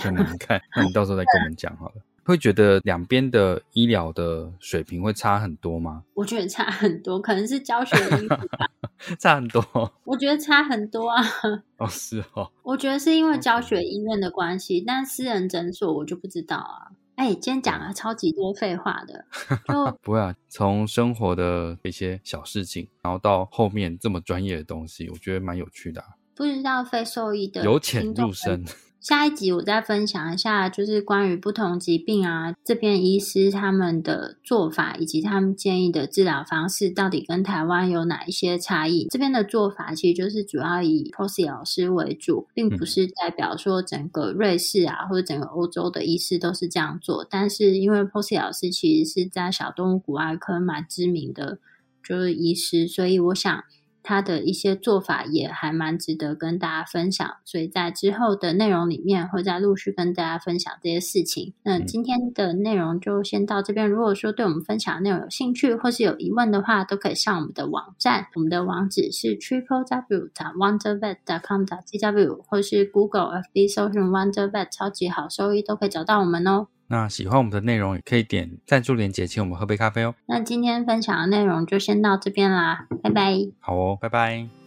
[0.00, 1.94] 很难看，那你到时候再跟我们讲好了。
[2.24, 6.04] 会觉得两边的医疗的水平会差很多吗？
[6.14, 8.70] 我觉得差很多，可能是教学衣服吧，
[9.18, 11.24] 差很多我觉得差很多啊。
[11.78, 16.92] 哦，是哦，我觉得是因为教学医院的关系，但私人诊所我就不知道啊。
[17.18, 19.24] 哎，今天讲了超级多废话的，
[19.66, 20.32] 就不会啊。
[20.48, 26.06] 从生活的一些小事情，然后到后面这么专业的东西，我觉得蛮有趣的、啊，
[26.36, 28.64] 不知道非兽医的由浅入深。
[29.00, 39.06] 下一集我再分享一下，就是关于不同疾病啊，这边医师他们的做法以及他们建议的治疗方式，到底跟台湾有哪一些差异？
[39.08, 47.24] 这边的做法其实就是主要以 POSI 老师为主，并不是代表说整个瑞士啊或者整个欧洲的医师都是这样做。
[47.30, 51.58] 但是因为 POSI 老师其实是在小动物骨外科蛮知名的，
[52.02, 53.64] 就是医师，所以我想。
[54.08, 61.52] 他的一些做法也还蛮值得跟大家分享，所以在之后的内容里面会再陆续跟大家分享这些事情。
[61.62, 63.86] 那今天的内容就先到这边。
[63.86, 76.68] 如果说对我们分享的内容有兴趣或是有疑问的话，都可以上我们的网站，我们的网址是 triple w wondervet com t w 或是 Google FB 搜寻 wondervet 超级好收益都可以找到我们哦。
[76.88, 80.14] 那喜欢我们的内容，也可以点赞助链接，请我们喝杯咖啡哦。
[80.26, 83.34] 那今天分享的内容就先到这边啦，拜拜。
[83.60, 84.57] 好哦，拜拜。